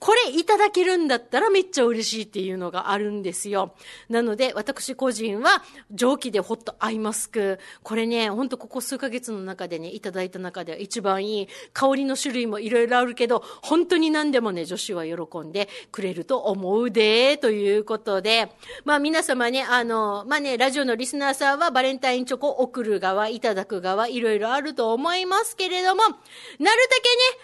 [0.01, 3.75] これいただけるんだったらめっちゃ嬉しいっていうのがあるんですよ。
[4.09, 5.63] なので、私個人は
[5.93, 7.61] 蒸気でホットアイマスク。
[7.85, 11.49] これね、ほんとここ数ヶ月の中でね、いただいた中では一番いい。
[11.73, 18.51] 香りの種類もいろいろあるけど、本当に何でもね、女子は喜んでくれると思うで、ということで、
[18.85, 26.19] まあ皆様ね、あの、まあね、ラジオのリスナーさんはバレンタインチョコ送る側、いただく側、いろいろあると思いますけれども、なる
[26.59, 26.79] だけね、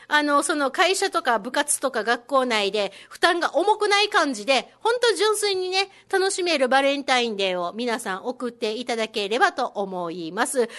[0.09, 10.55] あの、その会社とか部活とか学校内で負担が重くない感じで、本当純粋にね、楽しめるバレンタインデーを皆さん送っていただければと思います。
[10.55, 10.71] という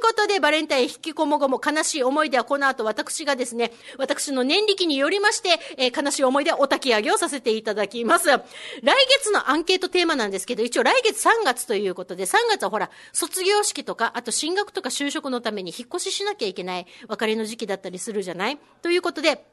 [0.00, 8.28] ことで、バレンタイン引きこもごも悲しい思い出はこの後私がですね、私の年力によりまして、えー悲しい思い出お焚き上げをさせていただきます。
[8.28, 8.42] 来
[9.18, 18.58] 月のアンケートテーマなんですけど、一応来月3月ということで、3月はほら、卒業式とか、あと進学とか就職のために引っ越ししなきゃいけないいけない別れの時期だったりするじゃない？
[18.80, 19.44] ということで、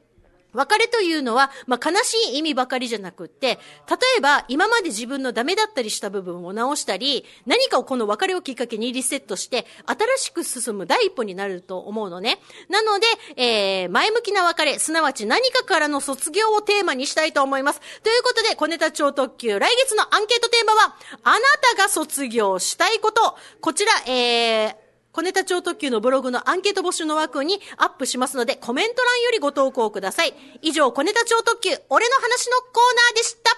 [0.54, 12.38] 別れというのは、まあ、悲しい意味ばかりじゃなくって、例えば、今まで自分のダメだったりした部分を直したり、何かをこの別れをきっかけにリセットして、新しく進む第一歩になると思うのね。
[12.68, 17.80] なので、えー、前向きな別れ、すなわち何かからの卒業をテーマにしたいと思います。
[18.02, 21.40] ということで、小ネタ超特急、来月のアンケートテーマは、あな
[21.76, 23.38] たが卒業したいこと。
[23.62, 24.81] こちら、えー、
[25.12, 30.32] 小ネタ超特急のブログのアンケート募集の枠にアップしますので、コメント欄よりご投稿ください。
[30.62, 33.50] 以上、小ネタ超特急、俺の話のコーナーでした。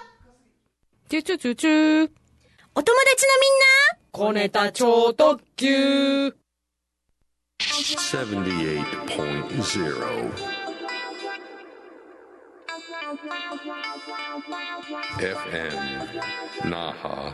[1.09, 2.09] チュチュチュチュ
[2.75, 3.65] お友達のみんな？
[4.11, 6.35] 小ネタ超特急78.0
[15.19, 15.71] FM
[16.65, 17.33] Naha.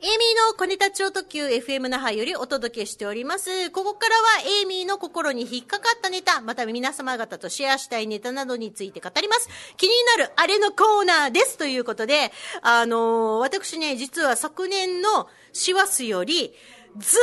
[0.00, 3.72] エイミーの小ネタ超特急 FM 那覇よりお届けしております。
[3.72, 4.22] ここからは
[4.60, 9.48] エイミーの心に引っかかったネタ、また皆様方とシェアしたいネタなどについて語ります。
[9.76, 12.30] 気になるあれのコーナーですということで、
[12.62, 16.54] あのー私ね、実は昨年の師走より、
[16.96, 17.18] ず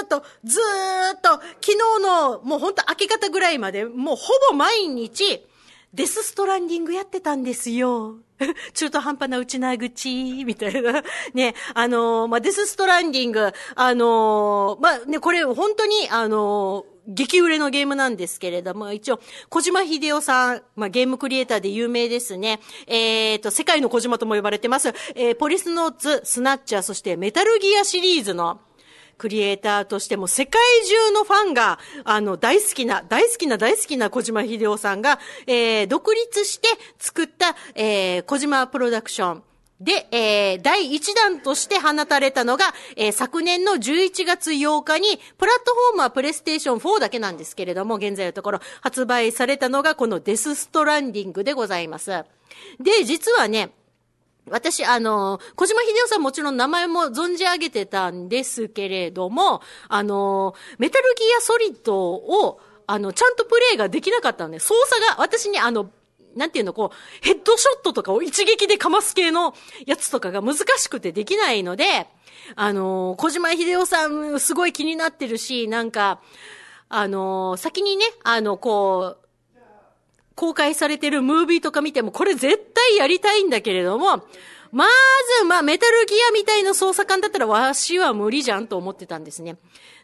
[0.00, 5.46] ーっと、ずーっと、昨日の、もうほんと明け方ぐらいまで、もうほぼ毎日、
[5.96, 8.16] デスストランディングやってたんですよ。
[8.74, 11.02] 中途半端な内な口、みたいな。
[11.32, 22.60] ね、あのまあ、デスストランディング、あのまあ、ね、これ本当に、あの激売れのゲームなんですけれども、一応、小島秀夫さん、まあ、ゲームクリエイターで有名ですね。
[22.86, 24.92] えっ、と、世界の小島とも呼ばれてます。
[25.14, 28.60] えーポリスノーツ、スナッチャー、そしてメタルギアシリーズの、
[29.18, 39.42] クリエイターとしても世界中のファンが、あの、大好きな、大好きな大好きな小島秀夫さんが、えー、独立して作った、えー、小島プロダクション。
[39.80, 42.64] で、えー、第1弾として放たれたのが、
[42.96, 52.10] えー、昨年の11月8日に、プラットフォームはプレイステーション4だけなんですけれども、現在のところ発売されたのがこのデスストランディングでございます。
[52.80, 53.70] で、実はね、
[54.48, 64.60] 私、あの、小島秀夫さんもちろん名前も存じ上げてたんですけれども、あの、メタルギアソリッドを、あの、ちゃんとプレイができなかったのね。
[64.60, 65.90] 操作が、私にあの、
[66.36, 69.54] なんていうの、こう、ヘッドショットとかを一撃でかます系の
[69.86, 72.06] やつとかが難しくてできないので、
[72.54, 76.20] あの、小島秀夫さんすごい気になってるし、なんか、
[76.88, 79.25] あの、先にね、あの、こう、
[80.36, 84.24] 公開されてるムービーとか見ても、これ絶対やりたいんだけれども、
[84.70, 84.84] ま
[85.40, 89.56] ず、まあ、メタルギアみたいな操作感だったら、わしは無理じゃんと思ってたんですね。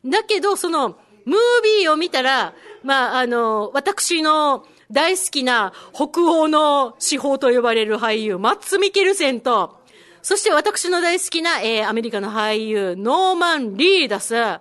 [0.04, 1.38] だけど、その、ムー
[1.78, 9.80] ビーを見たら、まあ、あの、私の大好きな北欧の司法と呼ばれる俳優、マッツ・ミケルセンと、
[10.22, 14.60] そして私の大好きな、えー、アメリカの俳優、ノーマン・リーダスの、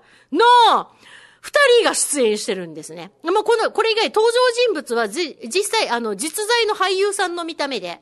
[1.41, 3.11] 二人が出演してるんですね。
[3.23, 4.31] もうこの、これ以外登場
[4.65, 7.99] 人物はじ、実際、あの、実在の俳優さんの見た目で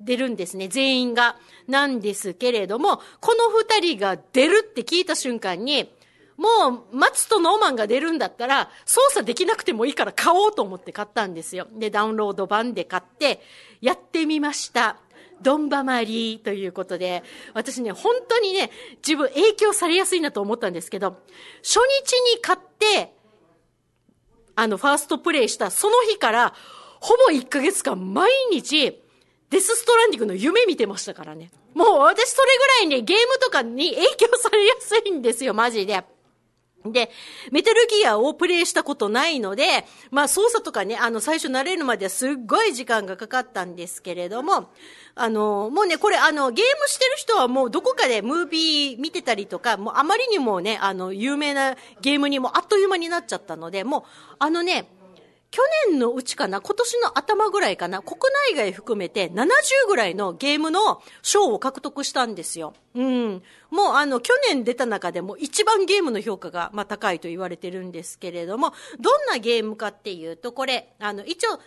[0.00, 0.68] 出るんですね。
[0.68, 1.36] 全員が。
[1.68, 5.92] なんですけれども、この二人が出るって聞いた瞬間に、
[6.38, 11.66] もう、マツとノーマンが出るんだったら、操作できなくてもいいから買おうと思って買ったんですよ。
[11.72, 13.42] で、ダウンロード版で買って、
[13.82, 14.96] やってみました。
[15.42, 17.22] ドンバマリーということで、
[17.54, 18.70] 私ね、本当にね、
[19.06, 21.18] 自分影響されやすいなと思ったんですけど、
[21.62, 23.14] 初日に買って、
[24.54, 26.54] あの、ファーストプレイしたその日から、
[27.00, 29.00] ほぼ1ヶ月間毎日、
[29.50, 31.50] デスストランディングの夢見てましたからね。
[31.74, 36.04] もう私それぐらいね、ゲームとかに影響されやすいんですよ、マジで。
[36.84, 37.10] で、
[37.50, 44.70] メタルギアをプレイしたことないので、まあ操作とかね、あの最初慣れるまではすっごい時間がかかったんですけれども、
[45.14, 54.02] あの、もうね、これあの、ゲームしてる人はもうどこかでムービー見てたりとか、もうあまりにもね、あの、有名なゲームにもあっという間になっちゃったので、もう、
[54.38, 54.88] あのね、
[55.50, 58.18] 去年のうちかな今年の頭ぐらいかな国
[58.52, 59.46] 内外含めて70
[59.86, 62.74] ぐらいのゲームの賞を獲得したんですよ。
[62.94, 63.42] うん。
[63.70, 71.58] もうあの、去年出た中でも一番ゲームの評価が、まあ、高いと言われてるんですけれども、どんなゲームかっていうと、これ、あの、一応、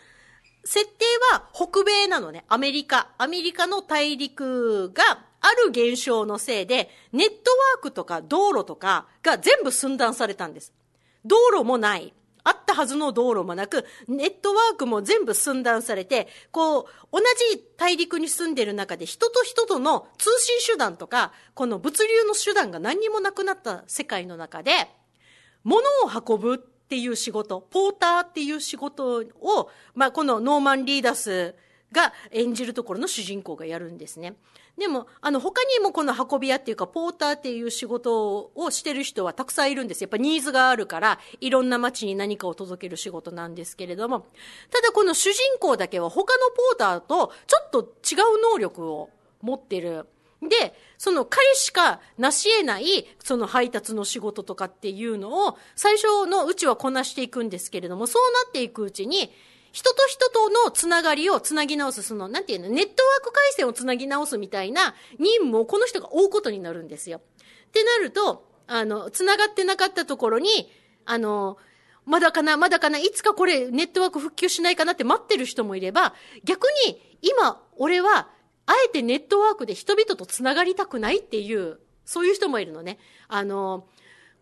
[0.64, 2.46] 設定は北米なのね。
[2.48, 3.10] アメリカ。
[3.18, 5.04] アメリカの大陸が
[5.40, 7.34] ある現象のせいで、ネット
[7.76, 10.72] ワークとか道路とかが全部寸断されたんです。
[11.26, 12.14] 道路もない。
[12.44, 17.20] あったはずの道路もなく、ネットワークも全部寸断されて、こう、同
[17.52, 24.72] じ大陸に住んでる中で人と人との通信手段とか、この物流の手段が何にもなくなった世界の中で、
[25.64, 31.56] 物を運ぶっていう仕事、ポーターっていう仕事を、まあ、このノーマン・リーダス
[31.92, 34.36] が演じるところの主人公がやるんですね。
[34.78, 44.26] でも、あの、他にもこの運び屋っていうか、ポーターっていう仕事をしてる人はたくさんいるんですやっぱニーズがあるから、いろんな街に何かを届ける仕事なんですけれども、
[44.72, 49.10] ただこの主人公だけは他のポーターとちょっと違う能力を
[49.42, 50.08] 持ってる。
[50.42, 59.32] で、その彼しか成し得ない、その配達の仕事とかっていうのを、最初のうちはこなしていくんですけれども、そうなっていくうちに、
[59.72, 67.20] 人と人とのつながりをつなぎ直す、その、なんていうの、ネットワーク回線をつなぎ直すみたいな任務をこの人が追うことになるんですよ。
[67.20, 70.72] ってなると、あの、つながってなかったところに、
[71.06, 71.58] あの、
[72.06, 76.14] まだかな、まだかな、いつかこれネットワーク復旧しないかなって待ってる人もいれば、
[76.44, 78.30] 逆に今、俺は、
[78.66, 83.00] あえてネットワークで人々とつながりたくないっていう、そういう人もいるのね。
[83.28, 83.88] あの、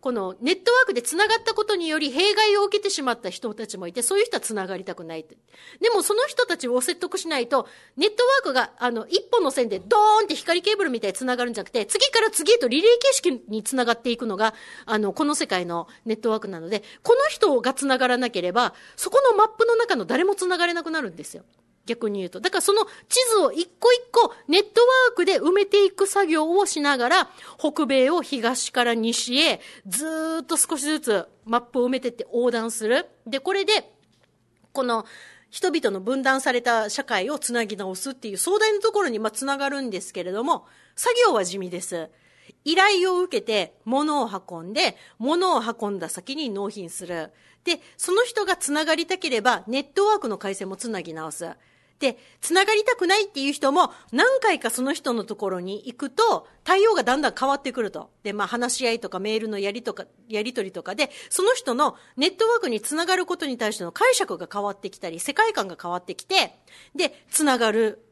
[0.02, 14.54] このネットワークで繋がったことにより弊害を受けてしまった人たちもいて、そういう人は繋がりたくないでもその人たちを説得しないと、ネットワークが、あの、一本の線でドーンって光ケーブルみたいに繋がるんじゃなくて、次から次へとリレー形式に繋がっていくのが、
[14.86, 21.44] あの、この世界のネットワークなので、この人が繋がらなければ、そこのマップの中の誰も繋がれなくなるんですよ。
[21.90, 22.40] 逆に言うと。
[22.40, 33.08] だからその地図を一個一個ネットワークで埋めていく作業をしながら、北米を東から西へずっと少しずつマップを埋めてって横断する。
[33.26, 33.92] で、これで、
[34.72, 35.06] この
[35.50, 42.10] 人々の分断された社会をつなぎ直すっていう壮大なところにまあつながるんですけれども、作業は地味です。
[42.66, 47.32] 依頼を受けて物を運んで、物を運んだ先に納品する。
[47.64, 51.50] で、その人がつながりたければ、ネットワークの回線もつなぎ直す。
[52.00, 58.10] で、繋がりたくないっていう人も何回かその人のところに行くと対応がだんだん変わってくると。
[58.24, 66.56] で、まあ話し合いとかメールのやりとか、やり取りとかで、その人のネットワークに繋がることに対しての解釈が変わってきたり、世界観が変わってきて、
[66.96, 68.06] で、繋がる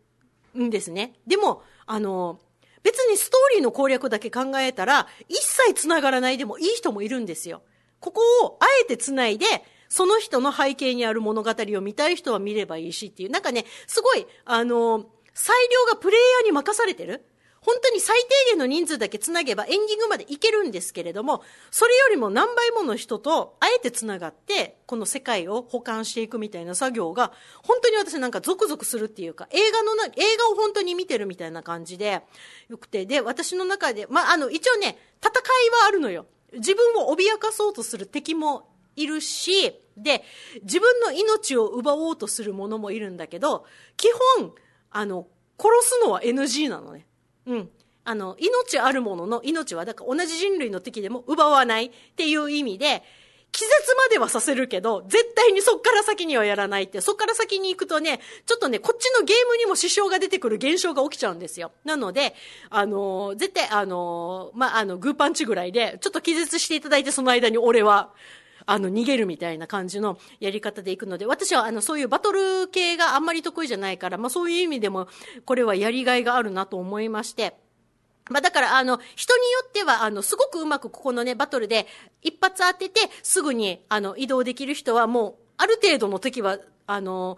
[0.57, 1.13] んですね。
[1.25, 2.39] でも、あの、
[2.83, 7.61] 別にストーリーの攻略だけ考えたら、一切繋がらないでもいい人もいるんですよ。
[7.99, 9.45] ここをあえて繋いで、
[9.89, 17.23] その人の背景にある物語を見たい人は見ればいいしっていう、なんかね、すごい、あの、裁量がプレイヤーに任されてる。
[17.67, 27.33] 本当に最低限の人数だけ繋げばエンディングまでいけるんですけれども、それよりも何倍もの人とあえて繋がって、この世界を保管していくみたいな作業が、
[27.63, 32.21] 本当に私なんかゾクゾクするっていうか、映画のな、映画を本当に見てるみたいな感じで、
[32.69, 36.25] よくて、で、私の中で、まあ、あの、一応ね、戦いはあるのよ。
[36.53, 40.23] 自分を脅かそうとする敵もいるし、で、
[40.63, 44.53] 自分の命を奪おうとする者もいるんだけど、基本、
[44.91, 45.27] あの、
[45.57, 47.07] 殺すのは NG なのね。
[47.45, 47.69] うん。
[48.03, 53.03] あの、命あるものの命は、だから同じ人類の敵でも奪わないっていう意味で、
[53.51, 61.71] 気絶まではさせるけど、絶対にそっから先にはやらないって、そっから先に行くとね、ちょっとね、こっちのゲームにも支障が出てくる現象が起きちゃうんですよ。
[61.83, 62.35] なので、
[62.69, 68.13] あの絶対、あのまあ、あの、グーパンチぐらいで、ちょっと気絶していただいて、その間に俺は、
[68.67, 75.07] あの、逃げるみたいな感じのやり方でいくので、私はあの、そういうバトル系があんまり得意じゃないから、まあそういう意味でも、
[75.45, 77.55] これはやりがいがあるなと思いまして、
[78.29, 81.87] まあだから、あの、人によっては、あの、すごくうまくここのね、バトルで、
[82.21, 87.37] 一発当てて、すぐに、あの、移動できる人は、もう、ある程度の時は、あの、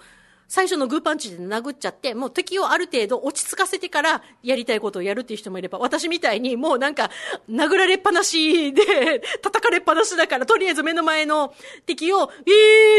[0.49, 7.11] 最初のグーパンチで殴っちゃって、もう敵をある程度落ち着かせてからやりたいことをやるっていう人もいれば、私みたいにもうなんか
[7.47, 11.53] 殴られっぱなしで叩かれっぱなしだから、とりあえず目の前の
[11.85, 12.29] 敵を、ーン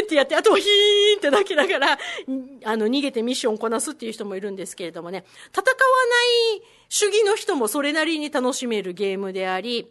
[0.04, 1.98] ってやって、あとはヒーンって泣きながら、
[2.64, 5.66] あの、逃げてミッションこなすっていう人もいるんですけれどもね、戦わ
[6.54, 9.90] ない主義の人もそれなりに楽しめるゲームであり、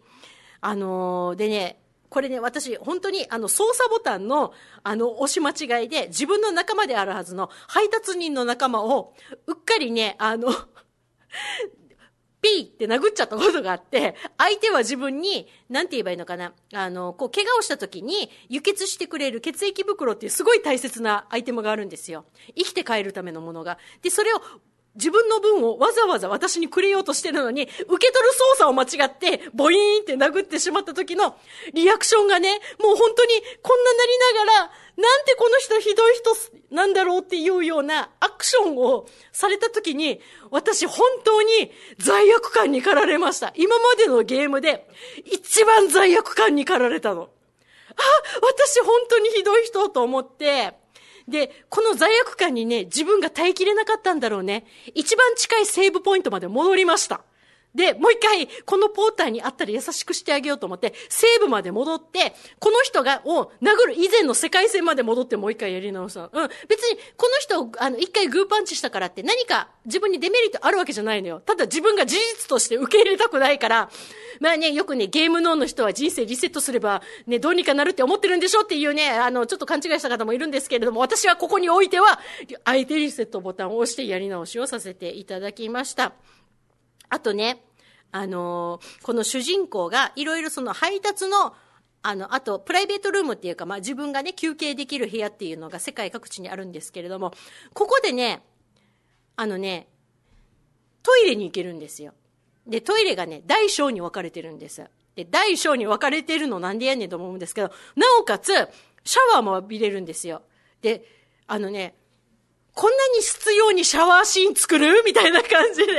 [0.61, 1.77] あのー、でね、
[2.09, 4.53] これね、私、本当に、あの、操作ボタンの、
[4.83, 9.13] あの、押し間違いで、自分の仲間であるはずの配達人の仲間を、
[9.47, 10.49] うっかりね、あの
[12.41, 16.53] ピーって殴っちゃったことがあって、相手は自分に、なんて言えばいいのかな。
[16.73, 22.25] あの、こう、怪我をした時に、輸血してくれる血液袋っていうすごい大切なアイテムがあるんですよ。
[22.55, 23.77] 生きて帰るためのものが。
[24.01, 24.41] で、それを
[24.95, 31.37] 自分の分をわざわざ私にくれようとしてるのに、受け取る操作を間違って、ボイーンって殴ってしまった時の
[31.73, 33.31] リアクションがね、もう本当に
[33.61, 36.31] こんななりながら、なんてこの人ひどい人
[36.75, 40.19] なんだろうっていうようなアクションをされた時に、
[40.51, 43.53] 私本当に罪悪感に駆られました。
[43.55, 44.87] 今までのゲームで
[45.23, 47.29] 一番罪悪感に駆られたの。
[47.91, 48.01] あ
[48.41, 50.73] 私本当にひどい人と思って、
[51.29, 54.65] で、この罪悪感にね、自分が耐えきれなかったんだろうね。
[54.93, 57.21] 一番近いセーブポイントまで戻りました。
[57.75, 66.29] で、もう一回、このポーターに会ったら優しくしてあげようと思って、セーブまで戻って、この人が、を殴る以前の世界線まで戻ってもう一回やり直した。
[66.31, 66.49] うん。
[66.67, 71.41] 別に、この人を、あの、一回グーパンチしたからって何か自分にデメリットあるわけじゃないのよ。
[71.45, 73.89] ただ自分が事実として受け入れたくないから、
[74.39, 82.19] まあね、よくね、ゲーム脳の人は人生リセットすれば、ね、どうにかなるって思ってるんでしょっていうね、あの、ちょっと勘違いした方もいるんですけれども、私はここにおいては、
[82.65, 86.13] 相手リセットボタンを押してやり直しをさせていただきました。
[87.09, 87.63] あとね、
[88.11, 91.53] あのーこの主人公がいろいろその配達の、
[92.01, 97.33] あの、あと、プライベートルームっていうか、まあ、自分がね、休憩できる部屋っていうのが世界各地にあるんですけれども、
[97.73, 98.41] ここでね、
[99.35, 99.89] あのね、
[101.03, 102.13] トイレに行けるんですよ。
[102.65, 104.85] で、トイレがね、大小に分かれてるんです。
[105.15, 108.53] で、大小に分かれてるのなんでやねんと思うんですけど、なおかつ、
[109.03, 110.43] シャワーも浴びれるんですよ。
[110.81, 111.03] で、
[111.47, 111.95] あのね、
[112.75, 115.03] こんなに必要にシャワーシーン作る？
[115.05, 115.93] みたいな感じで、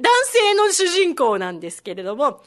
[0.00, 2.42] 男性の主人公なんですけれども、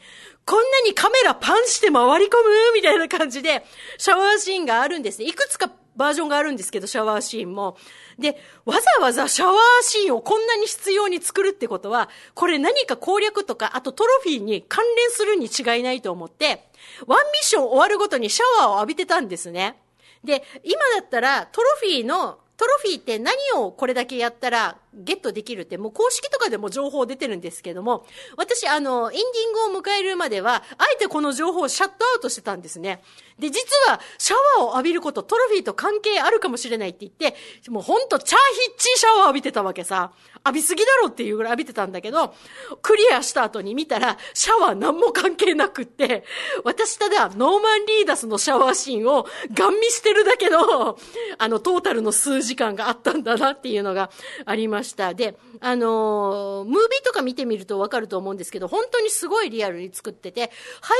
[0.45, 2.73] こんなにカメラパンして回り込む？
[2.75, 3.65] みたいな感じで、
[3.97, 5.25] シャワーシーンがあるんですね。
[5.25, 7.75] いくつかバージョンがあるんですけど、シャワーシーンも。
[8.19, 16.67] で、わざわざシャワーシーンをこんなに必要に作るってことは、これ何か攻略とか、あとトロフィーに関連するに違いないと思って、
[17.07, 19.77] ワンミッション終わるごとにシャワーを浴びてたんですね。
[20.23, 33.01] で、今だったらトロフィーの、トロフィーって何をこれだけやったらゲットできるって、もう公式とかでも情報出てるんですけども、私、あの、エンディングを迎えるまでは、あえてこの情報をシャットアウトしてたんですね。
[33.39, 37.37] で、実は、シャワーを浴びること、トロフィーと関係あるかもしれないって言って、
[37.69, 40.11] もうほんと、チャーヒッチーシャワー浴びてたわけさ。
[40.43, 42.33] 浴びすぎだろっていうぐらい浴びてたんだけど、
[42.81, 46.23] クリアした後に見たら、シャワー何も関係なくって、
[46.63, 50.97] 私ただ、ノーマン・リーダスのシャワーシーンをガン見してるだけの、
[51.37, 54.09] あの、トータルの数時間があったんだなっていうのが
[54.45, 54.80] ありました。
[55.15, 60.51] で、あのームービーとか見てみるとわかると思うんですけど、本当にすごいリアルに作ってて、
[60.81, 60.93] 背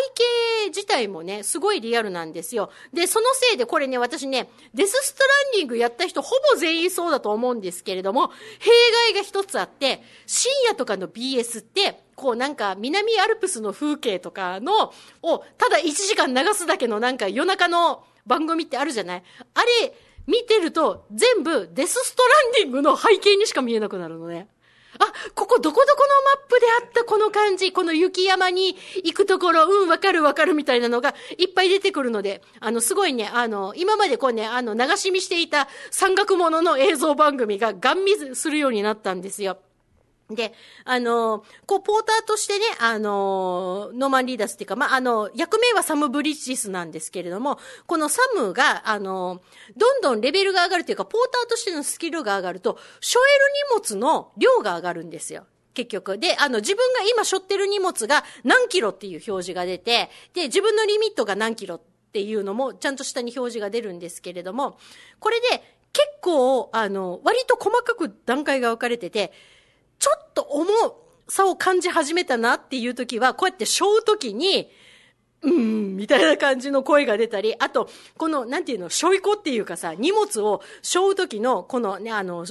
[0.66, 2.72] 景自体もね、すごいリアルなんですよ。
[2.94, 8.70] で、そのせいでこれね、私ね、デスストランディングやった人ほぼ全員そうだと思うんですけれども、弊
[9.12, 19.24] 害が一つあって、深夜とかの BS って、こうなんか南アルプスの風景とかの、をただ1時間流すだけのなんか夜中の番組ってあるじゃない？
[19.56, 19.94] あれ、
[20.28, 24.48] 見てると全部デスストランディングの背景にしか見えなくなるのね。
[25.00, 25.06] あ、
[25.36, 39.60] ここどこどこのマップであったこの感じ、この雪山に行くところ、うん、わかるわかるみたいなのがいっぱい出てくるので、あの、すごいね、あの、今までこうね、あの、流し見していた山岳ものの映像番組がガン見するようになったんですよ。
[40.36, 40.54] で、
[40.86, 49.42] あの、こう、ポーターとしてね、あの、ノーマン・リーダースっていうか、まあ、あの、役名はサム・ブリッジスなんですけれども、このサムが、あの、
[49.78, 55.46] どんどんレベルが上がるというか、ポーターとしてのスキルが上がると、背負える荷物の量が上がるんですよ。
[55.74, 56.18] 結局。
[56.18, 61.82] で、あの、自分が今背負ってる荷物が何キロっていう表示が出て、で、自分のリミットが何キロっ
[62.14, 64.78] ていうのも、ちゃんと下に表示が出るんですけれども、
[65.20, 69.34] これで、結構、あの、割と細かく段階が分かれてて、
[70.02, 70.68] ちょっと重
[71.30, 74.70] さを感じ始めたなっていう時は、こうやって背負う時に、
[75.44, 77.88] うーん、みたいな感じの声が出たり、あと、
[78.18, 82.46] この、なんていうの、背負い子っていうかさ、荷物を背負う時の、このね、あの、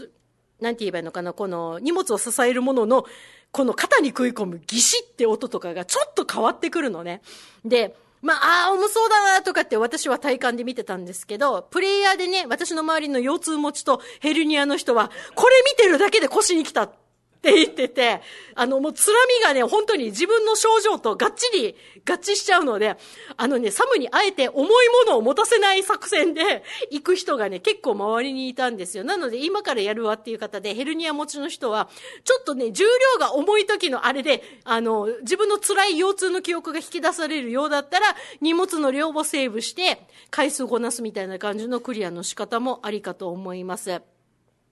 [0.61, 3.05] なんて言えばいいのかな、この荷物を支えるものの、
[3.51, 7.23] この肩に食い込むギシって音とかがちょっと変わってくるのね。
[7.65, 16.91] で、まあ、ああ、重そうだなとかって私は体感で見てたんですけど、プレイヤーでね、私の周りの腰痛持ちとヘルニアの人は、これ見てるだけで腰に来た
[17.41, 18.21] って言ってて、
[18.55, 21.75] あの、もう、つらみがね、本当に自分の症状とがっちり
[22.07, 22.99] 合致しちゃうので、
[23.39, 24.67] あのね、サムにあえて重い
[25.07, 29.05] ものを持たせない作戦で行く人がね、結構周りにいたんですよ。
[29.05, 31.89] なので、今からやるわっていう方で、ヘルニア持ちの人は、
[32.25, 38.07] ちょっとね、重量が重い時のあれで、あの、自分の辛い腰痛の記憶が引き出されるようだったら、
[38.43, 44.03] 荷物の量をセーブして、回数こなすみたいな感じのクリアの仕方もありかと思います。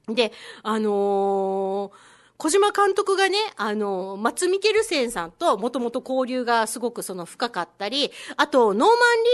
[0.06, 8.88] で、あのー小島監督がね、あの、松見ケルセンさんともともと交流がすごくその深かったり、あと、ノーマン・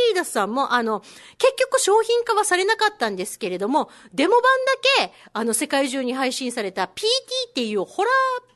[0.08, 1.00] リーダスさんも、あの、
[1.36, 4.48] 結局商品化はされなかったんですけれども、デモ版だ
[5.06, 6.88] け、あの、世界中に配信された PT
[7.50, 8.53] っていうホラー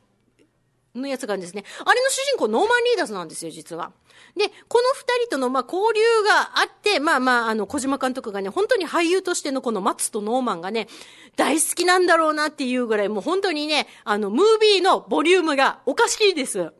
[0.99, 1.65] のやつがあるんですね。
[1.85, 3.93] あれの主人公、ノーマン・リーダスなんですよ、実は。
[4.37, 10.89] で、この二人との、まあ、交流があって、まあまあ、あの、小島監督がね、本当に俳優としてのこの松とノーマンがね、
[11.37, 16.73] 大好きなんだろうなっていうぐらい、もう本当にね、あの、ムービーのボリュームがおかしいです。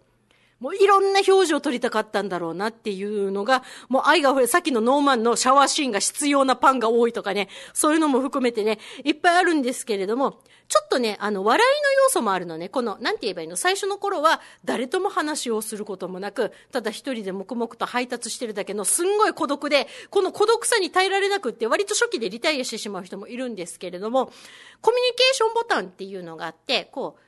[0.61, 12.69] もういろんな表情を撮りたかったんだろうなっていうのが、もう愛が溢れ、さっきのノーマンのシャワーシーンが必要なパンが多いとかね、そういうのも含めてね、いっぱいあるんですけれども、ちょっとね、あの、笑いの要素もあるのね。
[12.69, 13.57] この、なんて言えばいいの？
[13.57, 24.27] 最初の頃は、誰とも話をすることもなく、ただ一人で黙々と配達してるだけの、すんごい孤独で、この孤独さに耐えられなくって、割と初期でリタイアしてしまう人もいるんですけれども、
[24.83, 27.23] コミュニケーションボタンっていうのがあって、こう、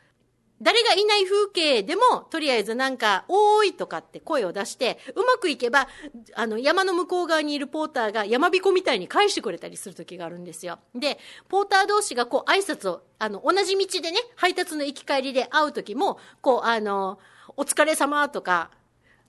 [0.63, 5.89] 誰がいない風景でも、とりあえずなんか、おーいとかって声を出して、うまくいけば、
[6.35, 10.79] あの、山の向こう側にいるポーターが山彦みたいに返してくれたりする時があるんですよ。
[10.95, 17.19] で、ポーター同士がこう挨拶を、あの、同じ道でね、配達の行き帰りで会う時も、こう、あの、
[17.57, 18.71] お疲れ様とか、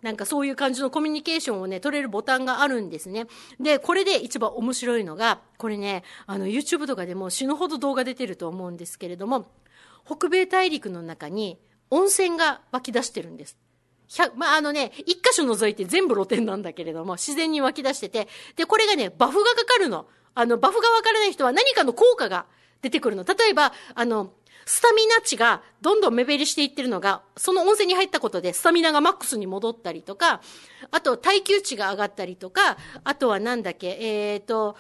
[0.02, 3.28] なんかそういう感じのコミュニケーションをね、取れるボタンがあるんですね。
[3.60, 9.46] で、これで一番面白いのが、これね、あの、YouTube とかでも死ぬほど動画出てると思うんですけれども、
[10.06, 13.58] 北米大陸の中に温泉が湧き出してるんです。
[14.36, 18.28] まあ、あのね、一箇所除いて全部露天なんだけれども、自然に湧き出してて、
[18.58, 20.06] で、これがね、バフがかかるの。
[20.34, 22.46] あの、バフがわからない人は何かの効果が
[22.82, 23.24] 出てくるの。
[23.24, 24.34] 例えば、あの、
[24.66, 30.42] スタミナ値がどんどん目減りしていってるのが、その温泉に入ったことでスタミナがマックスに戻ったりとか、
[30.92, 34.76] あと耐久値が上がったりとか、あとはなんだっけ、えっ、ー、と、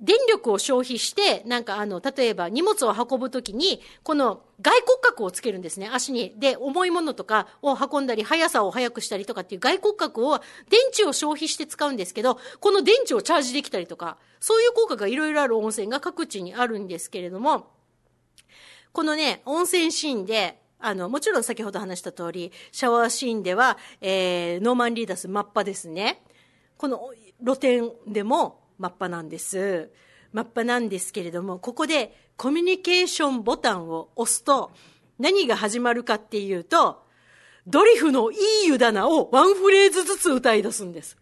[0.00, 6.34] 電力を消費して、なんかあの、例えば荷物を運ぶときに、この外骨格をつけるんですね、足に。
[6.38, 10.38] で、重いものとかを運んだり、速さを速くしたりとかっていう外骨格を、
[10.68, 17.66] 電池を消費して使うんですけど、この電池をチャージできたりとか、そういう効果がいろいろある温泉が各地にあるんですけれども、
[18.92, 26.22] このね、温泉シーンで、あの、もちろん先ほど話した通り、シャワーシーンでは、えー、ノーマンリーダスマッパですね。
[26.76, 27.10] この
[27.42, 29.90] 露天でも、マッパなんです。
[30.32, 34.70] マッパなんですけれども、ここでコミュニケーションボタンを押すと、
[35.18, 37.02] 何が始まるかっていうと、
[37.66, 41.18] ドリフのいい湯棚をワンフレーズずつ歌い出すんです。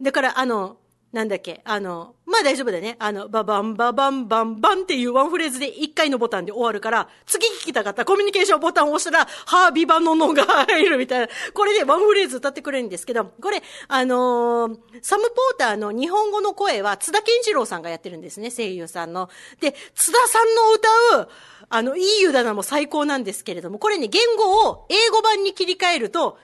[0.00, 0.78] だから、あの、
[1.12, 2.96] なんだっけ、あの、まあ大丈夫だね。
[2.98, 11.28] あの、ババンババンバンバンっていうワンフレーズで1回のボタンで終わるから、次聞きたかったコミュニケーションボタンを押したら、ハービバノノが入るみたいな。
[11.54, 19.30] これでワンフレーズ歌ってくれるんですけど、これ、あのー、サム・ポーターの日本語の声は津田健次郎さんがやってるんですね、声優さんの。
[19.60, 21.28] で、津田さんの歌う、
[21.70, 26.36] あの、いい湯棚も最高なんですけれども、これね、言語を英語版に切り替えると、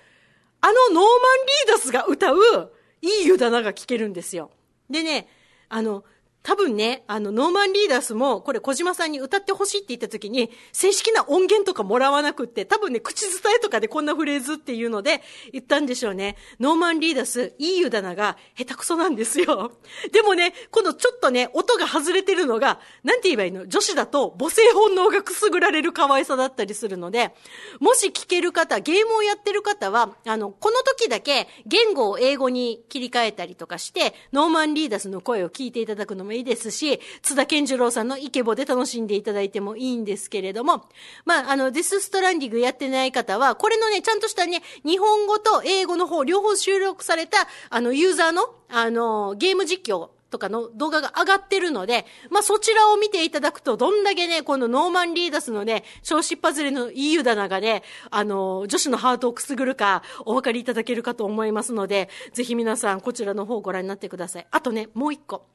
[0.62, 2.72] あのノーマン・リーダスが歌う、
[3.04, 4.50] いい湯棚が聞けるんですよ。
[4.88, 5.28] でね、
[5.68, 6.04] あの、
[6.44, 15.22] 多分ね、あの、ノーマン・リーダースも、これ小島さんに歌ってほしいって言った時に、正式な音源とかもらわなくって、多分ね、口伝えとかでこんなフレーズっていうので
[15.52, 16.36] 言ったんでしょうね。
[16.60, 19.72] ノーマン・リーダース、いい湯棚が下手くそなんですよ。
[20.12, 23.66] でもね、このちょっとね、音が外れてるのが、なんて言えばいいの？
[23.66, 27.34] 女子だと母性本能がくすぐられる可愛さだったりするので、
[27.80, 40.86] もし聞ける方、ゲームをやってる方は、あの、この時だけ言語を英語に切り替えたりとかして、ノーマン・リーダースの声を聞いていただくのもいいですし、津田健次郎さんのイケボで楽しんでいただいてもいいんですけれども、
[41.24, 64.46] まあ、あの、デスストランディングやってない方は、これのね、ちゃんとしたね、日本語と英語の方、両方収録された、あの、ユーザーの、あの、ゲーム実況、とかの動画が上がってるので、まあ、そちらを見ていただくと、どんだけね、このノーマン・リーダスのね、調子っぱずれのいい湯棚がね、あの、女子のハートをくすぐるか、お分かりいただけるかと思いますので、ぜひ皆さん、こちらの方をご覧になってください。
[64.50, 65.46] あとね、もう一個。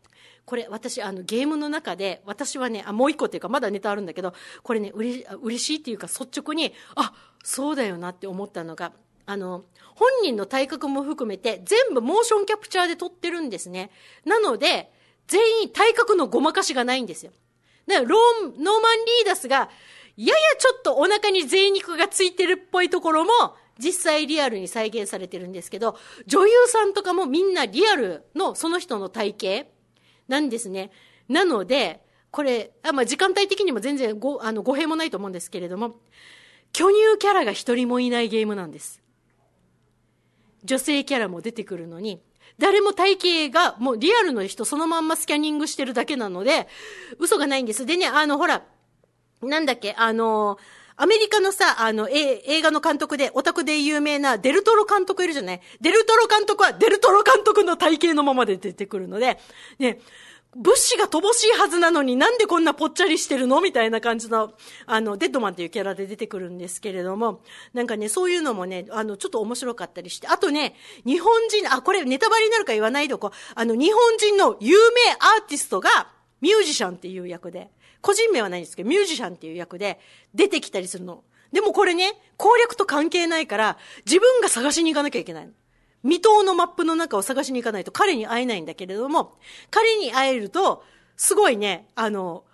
[0.49, 4.33] これ私あのゲームの中で私はねあもう一個っていうかまだネタあるんだけど
[4.63, 8.91] これねうれ嬉しいっていうか率直にあそうだよなって思ったのが
[9.27, 13.91] あの本人の体格も含めて全部モーションキャプチャーで撮ってるんですね。
[14.25, 14.91] なので
[15.27, 17.31] 全員体格のごまかしがないんですよ。
[17.85, 19.69] だからローノーマン・リーダスが
[20.17, 23.29] ややちょっとお腹に贅肉がついてるっぽいところも
[23.77, 25.95] 実際リアルに再現されてるんですけど、
[26.25, 29.69] 女優さんとかもみんなリアルのその人の体型、
[30.29, 30.91] なんですね。
[31.27, 32.01] なので、
[32.31, 35.99] これ、あまあ、時間帯的にも全然ご、あの、語弊もないと思うんですけれども、
[36.71, 39.01] 巨乳キャラが一人もいないゲームなんです。
[40.63, 42.21] 女性キャラも出てくるのに、
[42.59, 46.67] 誰も体型が、もうリアルの人そのまんまスキャニングしてるだけなので、
[47.17, 47.85] 嘘がないんです。
[47.85, 48.63] でね、あの、ほら、
[49.41, 50.59] なんだっけ、あの、
[51.01, 55.61] アメリカのさ、あの、え映画の監督で、オタクで有名なデルトロ監督いるじゃない？
[55.79, 59.39] デルトロ監督はデルトロ監督の体型のままで出てくるので、
[59.79, 59.99] ね、
[60.57, 63.61] 物資が乏しいはずなのになんでこんなぽっちゃりしてるの？
[63.61, 64.51] みたいな感じの、
[64.87, 67.43] あの、デッドマンっていうキャラで出てくるんですけれども、
[67.73, 70.75] なんかね、そういうのもね、あの、ちょっと面白かったりして、あとね、
[71.05, 73.31] 日本人、あ、これネタバレになるか言わないでこ。
[73.55, 75.89] あの、日本人の有名アーティストが、
[76.41, 77.69] ミュージシャンっていう役で、
[78.01, 79.99] 個人名はないんですけど、ミュージシャンっていう役で
[80.33, 81.23] 出てきたりするの。
[81.51, 85.53] でもこれね、攻略と関係ないから、自分が探しに行かなきゃいけないの。
[86.03, 89.37] 未踏のマップの中を探しに行かないと彼に会えないんだけれども、
[89.69, 90.83] 彼に会えると、
[91.17, 92.45] すごいね、あの、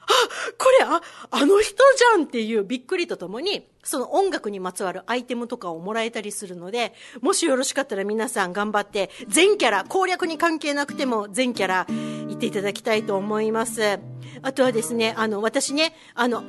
[0.57, 1.01] これ、あ、
[1.31, 13.99] あの人じゃんっていうびっくりとともに、その音楽にまつわるアイテムとかをもらえたりするので、もしよろしかったら皆さん頑張って、全キャラ、攻略に関係なくても全キャラ言っていただきたいと思います。
[14.41, 16.43] あとはですね、あの、私ね、あの、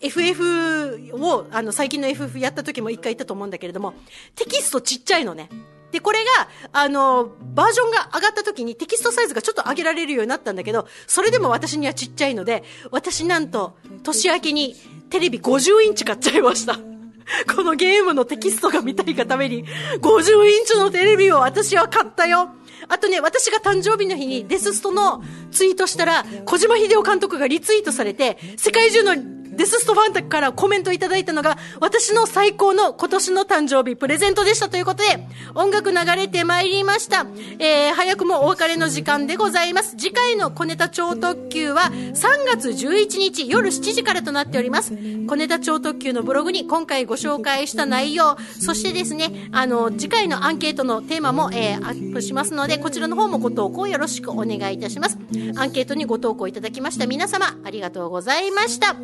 [0.00, 3.94] FF を、あの、最近の FF やった時も一回言ったと思うんだけれども、
[4.34, 5.48] テキストちっちゃいのね。
[5.94, 14.74] で、これが、あの、バージョンが上がった時にテキストサイズがちょっと上げられるようになったんだけど、それでも私にはちっちゃいので、私なんと、年明けに
[15.08, 16.80] テレビ50インチ買っちゃいました。
[17.54, 19.64] このゲームのテキストが見たいがために、
[20.00, 22.50] 50インチのテレビを私は買ったよ。
[22.88, 25.22] あとね、私が誕生日の日にデスストの
[25.52, 29.14] ツイートしたら、小島秀夫監督がリツイートされて、世界中の
[29.56, 37.26] デスストファンからコメントいただいたのが、私の最高の今年の誕生日プレゼントでしたということで、音楽流れてまいりました。
[37.58, 39.96] えー、早くもお別れの時間でございます。
[39.96, 42.14] 次回の小ネタ超特急は3
[42.46, 44.92] 月11日夜7時からとなっております。
[45.26, 55.18] 小ネタ超特急のブログに今回ご紹介した内容、そしてですね、あの、次回のアンケートのテーマも、えー、アップしますので、こちらの方もご投稿よろしくお願いいたします。
[55.56, 58.96] アンケートにご投稿いただきました皆様、ありがとうございました。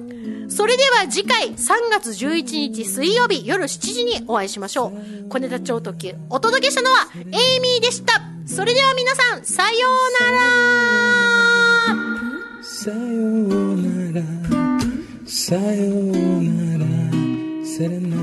[0.50, 1.56] それでは次回3
[1.90, 5.28] 月11日水曜日夜7時にお会いしましょう。
[5.28, 6.14] 小ネタ超特急。
[6.28, 8.20] お届けしたのはエイミーでした。
[8.46, 10.40] それでは皆さん、さようなら
[12.62, 14.26] さようなら
[15.24, 16.86] さようなら
[17.64, 18.16] セレナ